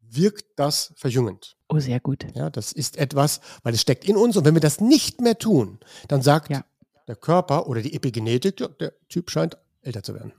wirkt 0.00 0.46
das 0.56 0.92
verjüngend. 0.96 1.56
Oh, 1.68 1.78
sehr 1.78 2.00
gut. 2.00 2.26
Ja, 2.34 2.50
das 2.50 2.72
ist 2.72 2.96
etwas, 2.96 3.40
weil 3.62 3.74
es 3.74 3.80
steckt 3.80 4.04
in 4.04 4.16
uns 4.16 4.36
und 4.36 4.44
wenn 4.44 4.54
wir 4.54 4.60
das 4.60 4.80
nicht 4.80 5.20
mehr 5.20 5.38
tun, 5.38 5.80
dann 6.08 6.22
sagt 6.22 6.50
ja. 6.50 6.64
der 7.08 7.16
Körper 7.16 7.66
oder 7.68 7.82
die 7.82 7.94
Epigenetik, 7.94 8.56
der 8.78 8.94
Typ 9.08 9.30
scheint 9.30 9.58
älter 9.82 10.02
zu 10.02 10.14
werden. 10.14 10.32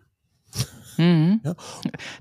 Mhm. 0.97 1.41
Ja? 1.43 1.55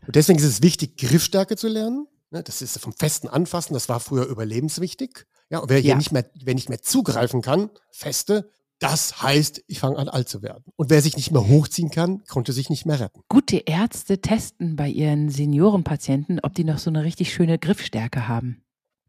Und 0.06 0.16
deswegen 0.16 0.38
ist 0.38 0.44
es 0.44 0.62
wichtig, 0.62 0.96
Griffstärke 0.96 1.56
zu 1.56 1.68
lernen. 1.68 2.06
Ne? 2.30 2.42
Das 2.42 2.62
ist 2.62 2.78
vom 2.78 2.92
festen 2.92 3.28
Anfassen, 3.28 3.74
das 3.74 3.88
war 3.88 4.00
früher 4.00 4.26
überlebenswichtig. 4.26 5.26
Ja, 5.50 5.58
und 5.58 5.70
wer 5.70 5.78
hier 5.78 5.96
nicht 5.96 6.10
mehr, 6.10 6.24
wer 6.42 6.54
nicht 6.54 6.68
mehr 6.68 6.82
zugreifen 6.82 7.42
kann, 7.42 7.70
feste, 7.90 8.50
das 8.80 9.22
heißt, 9.22 9.62
ich 9.66 9.78
fange 9.78 9.98
an 9.98 10.08
alt 10.08 10.28
zu 10.28 10.42
werden. 10.42 10.64
Und 10.76 10.90
wer 10.90 11.00
sich 11.00 11.16
nicht 11.16 11.30
mehr 11.30 11.46
hochziehen 11.46 11.90
kann, 11.90 12.24
konnte 12.24 12.52
sich 12.52 12.70
nicht 12.70 12.86
mehr 12.86 13.00
retten. 13.00 13.20
Gute 13.28 13.58
Ärzte 13.58 14.20
testen 14.20 14.76
bei 14.76 14.88
ihren 14.88 15.30
Seniorenpatienten, 15.30 16.40
ob 16.42 16.54
die 16.54 16.64
noch 16.64 16.78
so 16.78 16.90
eine 16.90 17.04
richtig 17.04 17.32
schöne 17.32 17.58
Griffstärke 17.58 18.28
haben. 18.28 18.62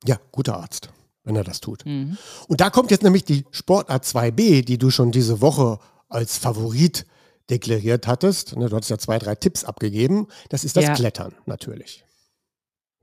Ja, 0.06 0.19
guter 0.32 0.58
Arzt, 0.58 0.89
wenn 1.23 1.36
er 1.36 1.43
das 1.43 1.62
tut. 1.62 1.86
Mhm. 1.86 2.17
Und 2.47 2.62
da 2.62 2.69
kommt 2.69 2.91
jetzt 2.91 3.04
nämlich 3.04 3.23
die 3.25 3.45
Sportart 3.51 4.06
2b, 4.06 4.63
die 4.63 4.78
du 4.78 4.91
schon 4.91 5.12
diese 5.12 5.41
Woche 5.41 5.80
als 6.10 6.38
Favorit 6.38 7.06
deklariert 7.50 8.08
hattest. 8.08 8.56
Ne, 8.58 8.70
du 8.70 8.76
hattest 8.76 8.92
ja 8.92 8.98
zwei, 8.98 9.20
drei 9.20 9.36
Tipps 9.36 9.64
abgegeben. 9.64 10.28
Das 10.50 10.64
ist 10.64 10.78
das 10.78 10.86
ja. 10.86 10.94
Klettern 10.94 11.34
natürlich. 11.46 12.04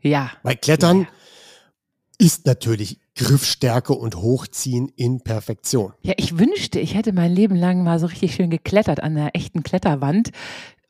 Ja. 0.01 0.33
Weil 0.43 0.57
Klettern 0.57 1.03
ja. 1.03 1.09
ist 2.19 2.47
natürlich 2.47 2.99
Griffstärke 3.15 3.93
und 3.93 4.17
Hochziehen 4.17 4.89
in 4.89 5.21
Perfektion. 5.21 5.93
Ja, 6.01 6.15
ich 6.17 6.39
wünschte, 6.39 6.81
ich 6.81 6.95
hätte 6.95 7.13
mein 7.13 7.33
Leben 7.33 7.55
lang 7.55 7.85
mal 7.85 7.99
so 7.99 8.07
richtig 8.07 8.35
schön 8.35 8.51
geklettert 8.51 9.03
an 9.03 9.17
einer 9.17 9.31
echten 9.35 9.63
Kletterwand. 9.63 10.31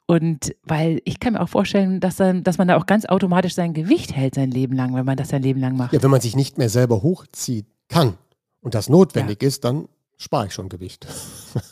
Und 0.06 0.54
weil 0.62 1.00
ich 1.04 1.20
kann 1.20 1.34
mir 1.34 1.40
auch 1.40 1.48
vorstellen, 1.48 2.00
dass, 2.00 2.16
dann, 2.16 2.44
dass 2.44 2.58
man 2.58 2.68
da 2.68 2.76
auch 2.76 2.86
ganz 2.86 3.06
automatisch 3.06 3.54
sein 3.54 3.72
Gewicht 3.72 4.14
hält 4.14 4.34
sein 4.34 4.50
Leben 4.50 4.74
lang, 4.74 4.94
wenn 4.94 5.04
man 5.04 5.16
das 5.16 5.30
sein 5.30 5.42
Leben 5.42 5.60
lang 5.60 5.76
macht. 5.76 5.92
Ja, 5.92 6.02
wenn 6.02 6.10
man 6.10 6.20
sich 6.20 6.36
nicht 6.36 6.58
mehr 6.58 6.68
selber 6.68 7.02
hochziehen 7.02 7.66
kann 7.88 8.18
und 8.60 8.74
das 8.74 8.88
notwendig 8.88 9.42
ja. 9.42 9.48
ist, 9.48 9.64
dann 9.64 9.88
spare 10.22 10.46
ich 10.46 10.54
schon 10.54 10.68
Gewicht. 10.68 11.06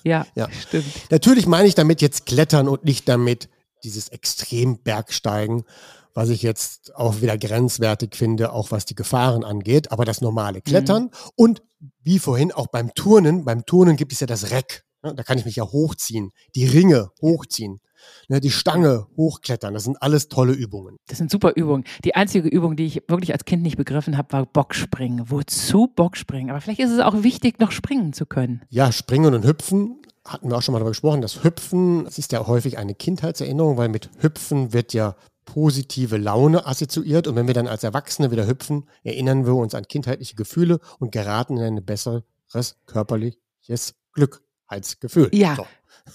Ja, 0.04 0.26
ja, 0.34 0.50
stimmt. 0.50 1.10
Natürlich 1.10 1.46
meine 1.46 1.66
ich 1.66 1.74
damit 1.74 2.02
jetzt 2.02 2.26
Klettern 2.26 2.68
und 2.68 2.84
nicht 2.84 3.08
damit 3.08 3.48
dieses 3.82 4.08
Extrembergsteigen, 4.08 5.64
was 6.12 6.28
ich 6.28 6.42
jetzt 6.42 6.94
auch 6.94 7.22
wieder 7.22 7.38
grenzwertig 7.38 8.14
finde, 8.14 8.52
auch 8.52 8.70
was 8.70 8.84
die 8.84 8.94
Gefahren 8.94 9.42
angeht, 9.42 9.90
aber 9.90 10.04
das 10.04 10.20
normale 10.20 10.60
Klettern 10.60 11.04
mhm. 11.04 11.10
und 11.34 11.62
wie 12.02 12.18
vorhin 12.18 12.52
auch 12.52 12.66
beim 12.66 12.92
Turnen, 12.94 13.44
beim 13.44 13.64
Turnen 13.64 13.96
gibt 13.96 14.12
es 14.12 14.20
ja 14.20 14.26
das 14.26 14.50
Reck. 14.50 14.84
Da 15.02 15.22
kann 15.22 15.38
ich 15.38 15.46
mich 15.46 15.56
ja 15.56 15.64
hochziehen, 15.64 16.30
die 16.54 16.66
Ringe 16.66 17.10
hochziehen, 17.22 17.80
ne, 18.28 18.40
die 18.40 18.50
Stange 18.50 19.06
hochklettern. 19.16 19.74
Das 19.74 19.84
sind 19.84 20.00
alles 20.02 20.28
tolle 20.28 20.52
Übungen. 20.52 20.96
Das 21.08 21.18
sind 21.18 21.30
super 21.30 21.52
Übungen. 21.56 21.84
Die 22.04 22.14
einzige 22.14 22.48
Übung, 22.48 22.76
die 22.76 22.86
ich 22.86 23.02
wirklich 23.08 23.32
als 23.32 23.44
Kind 23.44 23.62
nicht 23.62 23.76
begriffen 23.76 24.16
habe, 24.16 24.32
war 24.32 24.46
Bockspringen. 24.46 25.30
Wozu 25.30 25.88
Bockspringen? 25.88 26.50
Aber 26.50 26.60
vielleicht 26.60 26.80
ist 26.80 26.90
es 26.90 27.00
auch 27.00 27.22
wichtig, 27.22 27.58
noch 27.58 27.72
springen 27.72 28.12
zu 28.12 28.26
können. 28.26 28.62
Ja, 28.68 28.92
springen 28.92 29.34
und 29.34 29.44
hüpfen 29.44 29.96
hatten 30.24 30.50
wir 30.50 30.56
auch 30.56 30.62
schon 30.62 30.72
mal 30.72 30.78
darüber 30.78 30.90
gesprochen. 30.90 31.22
Das 31.22 31.44
Hüpfen, 31.44 32.04
das 32.04 32.18
ist 32.18 32.32
ja 32.32 32.46
häufig 32.46 32.78
eine 32.78 32.94
Kindheitserinnerung, 32.94 33.76
weil 33.76 33.88
mit 33.88 34.10
Hüpfen 34.18 34.72
wird 34.72 34.92
ja 34.92 35.16
positive 35.44 36.16
Laune 36.16 36.66
assoziiert. 36.66 37.26
Und 37.26 37.36
wenn 37.36 37.46
wir 37.46 37.54
dann 37.54 37.66
als 37.66 37.82
Erwachsene 37.82 38.30
wieder 38.30 38.46
hüpfen, 38.46 38.88
erinnern 39.02 39.46
wir 39.46 39.54
uns 39.54 39.74
an 39.74 39.84
kindheitliche 39.88 40.36
Gefühle 40.36 40.78
und 40.98 41.12
geraten 41.12 41.56
in 41.56 41.78
ein 41.78 41.84
besseres 41.84 42.76
körperliches 42.86 43.94
Glückheitsgefühl. 44.12 45.30
Ja. 45.32 45.56
So. 45.56 45.66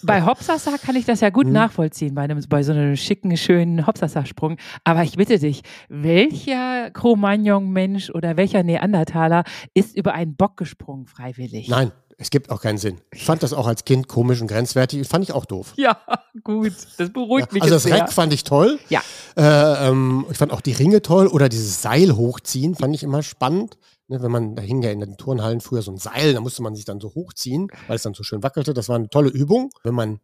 Bei 0.03 0.25
Hopsasa 0.25 0.77
kann 0.77 0.95
ich 0.95 1.05
das 1.05 1.21
ja 1.21 1.29
gut 1.29 1.45
Hm. 1.45 1.53
nachvollziehen, 1.53 2.15
bei, 2.15 2.23
einem, 2.23 2.41
bei 2.49 2.63
so 2.63 2.71
einem 2.71 2.95
schicken, 2.95 3.35
schönen 3.37 3.85
Hopsasa-Sprung. 3.87 4.57
Aber 4.83 5.03
ich 5.03 5.15
bitte 5.17 5.39
dich, 5.39 5.61
welcher 5.89 6.91
Cro-Magnon-Mensch 6.91 8.09
oder 8.09 8.37
welcher 8.37 8.63
Neandertaler 8.63 9.43
ist 9.73 9.95
über 9.95 10.13
einen 10.13 10.35
Bock 10.35 10.57
gesprungen 10.57 11.05
freiwillig? 11.07 11.67
Nein, 11.69 11.91
es 12.17 12.29
gibt 12.29 12.49
auch 12.49 12.61
keinen 12.61 12.77
Sinn. 12.77 13.01
Ich 13.13 13.25
fand 13.25 13.43
das 13.43 13.53
auch 13.53 13.67
als 13.67 13.83
Kind 13.83 14.07
komisch 14.07 14.41
und 14.41 14.47
grenzwertig. 14.47 15.05
Fand 15.07 15.23
ich 15.23 15.33
auch 15.33 15.45
doof. 15.45 15.73
Ja, 15.75 15.97
gut. 16.43 16.73
Das 16.97 17.11
beruhigt 17.11 17.51
mich 17.51 17.61
Also 17.61 17.75
das 17.75 17.87
Reck 17.87 18.11
fand 18.11 18.33
ich 18.33 18.43
toll. 18.43 18.79
Ja. 18.89 19.01
Äh, 19.37 19.89
ähm, 19.89 20.25
ich 20.31 20.37
fand 20.37 20.51
auch 20.53 20.61
die 20.61 20.71
Ringe 20.71 21.01
toll 21.01 21.27
oder 21.27 21.49
dieses 21.49 21.81
Seil 21.81 22.15
hochziehen 22.15 22.75
fand 22.75 22.95
ich 22.95 23.03
immer 23.03 23.21
spannend. 23.23 23.77
Ne, 24.07 24.21
wenn 24.21 24.31
man, 24.31 24.55
da 24.55 24.61
hing 24.61 24.83
ja 24.83 24.91
in 24.91 24.99
den 24.99 25.17
Turnhallen 25.17 25.61
früher 25.61 25.81
so 25.81 25.91
ein 25.91 25.97
Seil, 25.97 26.33
da 26.33 26.39
musste 26.39 26.61
man 26.61 26.75
sich 26.75 26.85
dann 26.85 26.99
so 26.99 27.15
hochziehen, 27.15 27.69
weil 27.87 27.95
es 27.95 28.03
dann 28.03 28.13
so 28.13 28.21
schön 28.21 28.43
wackelte. 28.43 28.73
Das 28.73 28.87
war 28.87 28.97
eine 28.97 29.09
tolle 29.09 29.29
Übung. 29.29 29.71
Wenn 29.83 29.95
man 29.95 30.19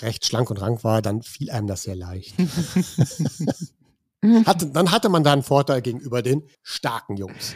recht 0.00 0.24
schlank 0.24 0.50
und 0.50 0.60
rank 0.60 0.84
war, 0.84 1.02
dann 1.02 1.22
fiel 1.22 1.50
einem 1.50 1.66
das 1.66 1.82
sehr 1.82 1.96
leicht. 1.96 2.34
hatte, 4.46 4.66
dann 4.66 4.90
hatte 4.90 5.10
man 5.10 5.22
da 5.22 5.32
einen 5.32 5.42
Vorteil 5.42 5.82
gegenüber 5.82 6.22
den 6.22 6.42
starken 6.62 7.16
Jungs. 7.16 7.54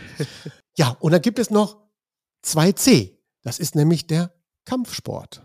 Ja, 0.76 0.96
und 1.00 1.12
dann 1.12 1.22
gibt 1.22 1.38
es 1.38 1.50
noch 1.50 1.78
2C. 2.44 3.16
Das 3.42 3.58
ist 3.58 3.74
nämlich 3.74 4.06
der 4.06 4.32
Kampfsport. 4.64 5.42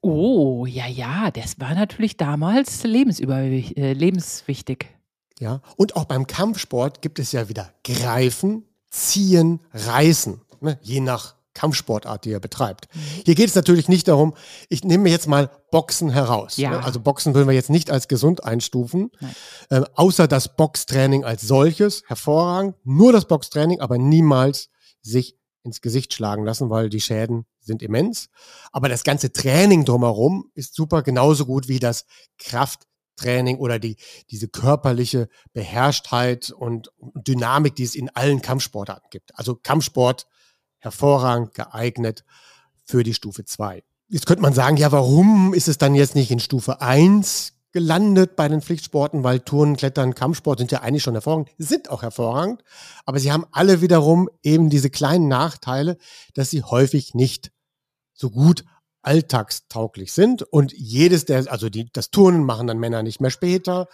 Oh, 0.00 0.66
ja, 0.66 0.86
ja, 0.86 1.30
das 1.30 1.58
war 1.58 1.74
natürlich 1.74 2.16
damals 2.16 2.84
lebensüber, 2.84 3.38
äh, 3.38 3.92
lebenswichtig. 3.94 4.86
Ja, 5.40 5.60
und 5.76 5.96
auch 5.96 6.04
beim 6.04 6.26
Kampfsport 6.26 7.02
gibt 7.02 7.18
es 7.18 7.32
ja 7.32 7.48
wieder 7.48 7.72
Greifen, 7.82 8.64
Ziehen, 8.90 9.60
Reißen, 9.72 10.40
ne? 10.60 10.78
je 10.82 11.00
nach 11.00 11.36
Kampfsportart, 11.58 12.24
die 12.24 12.30
er 12.30 12.38
betreibt. 12.38 12.88
Hier 13.24 13.34
geht 13.34 13.48
es 13.48 13.56
natürlich 13.56 13.88
nicht 13.88 14.06
darum, 14.06 14.34
ich 14.68 14.84
nehme 14.84 15.04
mir 15.04 15.10
jetzt 15.10 15.26
mal 15.26 15.50
Boxen 15.72 16.10
heraus. 16.10 16.56
Ja. 16.56 16.70
Ne? 16.70 16.84
Also 16.84 17.00
Boxen 17.00 17.34
würden 17.34 17.48
wir 17.48 17.54
jetzt 17.54 17.68
nicht 17.68 17.90
als 17.90 18.06
gesund 18.06 18.44
einstufen, 18.44 19.10
ähm, 19.70 19.84
außer 19.94 20.28
das 20.28 20.54
Boxtraining 20.56 21.24
als 21.24 21.42
solches, 21.42 22.04
hervorragend, 22.06 22.76
nur 22.84 23.12
das 23.12 23.24
Boxtraining, 23.24 23.80
aber 23.80 23.98
niemals 23.98 24.68
sich 25.02 25.36
ins 25.64 25.80
Gesicht 25.80 26.14
schlagen 26.14 26.44
lassen, 26.44 26.70
weil 26.70 26.90
die 26.90 27.00
Schäden 27.00 27.44
sind 27.60 27.82
immens. 27.82 28.28
Aber 28.70 28.88
das 28.88 29.02
ganze 29.02 29.32
Training 29.32 29.84
drumherum 29.84 30.50
ist 30.54 30.76
super, 30.76 31.02
genauso 31.02 31.44
gut 31.44 31.66
wie 31.66 31.80
das 31.80 32.06
Krafttraining 33.18 33.58
oder 33.58 33.78
die, 33.78 33.96
diese 34.30 34.48
körperliche 34.48 35.28
Beherrschtheit 35.52 36.50
und 36.50 36.90
Dynamik, 37.14 37.74
die 37.76 37.84
es 37.84 37.94
in 37.94 38.08
allen 38.10 38.40
Kampfsportarten 38.40 39.10
gibt. 39.10 39.36
Also 39.38 39.56
Kampfsport 39.56 40.26
hervorragend 40.78 41.54
geeignet 41.54 42.24
für 42.84 43.02
die 43.02 43.14
Stufe 43.14 43.44
2. 43.44 43.82
Jetzt 44.08 44.26
könnte 44.26 44.42
man 44.42 44.54
sagen, 44.54 44.76
ja, 44.76 44.90
warum 44.92 45.52
ist 45.52 45.68
es 45.68 45.78
dann 45.78 45.94
jetzt 45.94 46.14
nicht 46.14 46.30
in 46.30 46.40
Stufe 46.40 46.80
1 46.80 47.54
gelandet 47.72 48.34
bei 48.36 48.48
den 48.48 48.62
Pflichtsporten, 48.62 49.24
weil 49.24 49.40
Turnen, 49.40 49.76
Klettern, 49.76 50.14
Kampfsport 50.14 50.58
sind 50.58 50.72
ja 50.72 50.80
eigentlich 50.80 51.02
schon 51.02 51.12
hervorragend, 51.12 51.50
sind 51.58 51.90
auch 51.90 52.00
hervorragend, 52.00 52.62
aber 53.04 53.18
sie 53.18 53.30
haben 53.30 53.44
alle 53.52 53.82
wiederum 53.82 54.30
eben 54.42 54.70
diese 54.70 54.88
kleinen 54.88 55.28
Nachteile, 55.28 55.98
dass 56.32 56.48
sie 56.48 56.62
häufig 56.62 57.14
nicht 57.14 57.52
so 58.14 58.30
gut 58.30 58.64
alltagstauglich 59.02 60.12
sind 60.12 60.42
und 60.42 60.72
jedes 60.72 61.24
der, 61.24 61.50
also 61.50 61.68
die, 61.68 61.88
das 61.92 62.10
Turnen 62.10 62.44
machen 62.44 62.66
dann 62.66 62.78
Männer 62.78 63.02
nicht 63.02 63.20
mehr 63.20 63.30
später, 63.30 63.88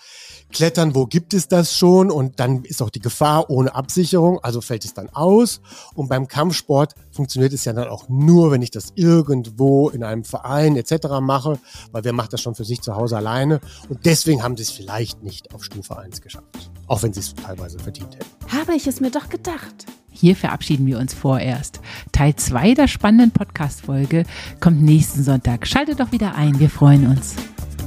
Klettern, 0.53 0.95
wo 0.95 1.07
gibt 1.07 1.35
es 1.35 1.49
das 1.49 1.77
schon 1.77 2.11
und 2.11 2.41
dann 2.41 2.65
ist 2.65 2.83
auch 2.83 2.91
die 2.91 3.01
Gefahr 3.01 3.51
ohne 3.51 3.75
Absicherung, 3.75 4.39
also 4.43 4.61
fällt 4.61 4.85
es 4.85 4.95
dann 4.95 5.11
aus 5.11 5.61
und 5.95 6.09
beim 6.09 6.27
Kampfsport 6.27 6.95
funktioniert 7.11 7.53
es 7.53 7.65
ja 7.65 7.73
dann 7.73 7.89
auch 7.89 8.09
nur, 8.09 8.51
wenn 8.51 8.63
ich 8.63 8.71
das 8.71 8.93
irgendwo 8.95 9.89
in 9.91 10.03
einem 10.03 10.25
Verein 10.25 10.77
etc. 10.77 11.21
mache, 11.21 11.59
weil 11.93 12.05
wer 12.05 12.13
macht 12.13 12.33
das 12.33 12.41
schon 12.41 12.55
für 12.55 12.65
sich 12.65 12.81
zu 12.81 12.97
Hause 12.97 13.17
alleine 13.17 13.61
und 13.89 14.07
deswegen 14.07 14.43
haben 14.43 14.57
sie 14.57 14.63
es 14.63 14.71
vielleicht 14.71 15.23
nicht 15.23 15.55
auf 15.55 15.65
Stufe 15.65 15.99
1 15.99 16.21
geschafft, 16.21 16.71
auch 16.87 17.03
wenn 17.03 17.13
sie 17.13 17.21
es 17.21 17.35
teilweise 17.35 17.79
verdient 17.79 18.15
hätten. 18.17 18.53
Habe 18.53 18.75
ich 18.75 18.87
es 18.87 19.01
mir 19.01 19.11
doch 19.11 19.29
gedacht. 19.29 19.87
Hier 20.17 20.37
verabschieden 20.37 20.87
wir 20.87 20.99
uns 20.99 21.13
vorerst. 21.13 21.81
Teil 22.13 22.37
2 22.37 22.75
der 22.75 22.87
spannenden 22.87 23.33
Podcast-Folge 23.33 24.25
kommt 24.61 24.81
nächsten 24.81 25.25
Sonntag. 25.25 25.67
Schaltet 25.67 25.99
doch 25.99 26.13
wieder 26.13 26.37
ein, 26.37 26.61
wir 26.61 26.71
freuen 26.71 27.09
uns. 27.09 27.35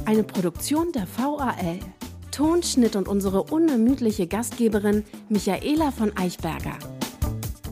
Eine 0.04 0.24
Produktion 0.24 0.92
der 0.92 1.06
VAL. 1.16 1.78
Tonschnitt 2.30 2.96
und 2.96 3.08
unsere 3.08 3.44
unermüdliche 3.44 4.26
Gastgeberin 4.26 5.04
Michaela 5.30 5.90
von 5.90 6.14
Eichberger. 6.18 6.78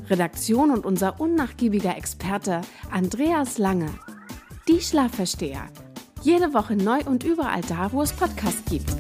Redaktion 0.09 0.71
und 0.71 0.87
unser 0.87 1.21
unnachgiebiger 1.21 1.95
Experte 1.95 2.63
Andreas 2.91 3.59
Lange. 3.59 3.91
Die 4.69 4.81
Schlafversteher. 4.81 5.69
Jede 6.23 6.55
Woche 6.55 6.77
neu 6.77 7.01
und 7.05 7.25
überall 7.25 7.61
da, 7.69 7.93
wo 7.93 8.01
es 8.01 8.13
Podcasts 8.13 8.65
gibt. 8.71 8.91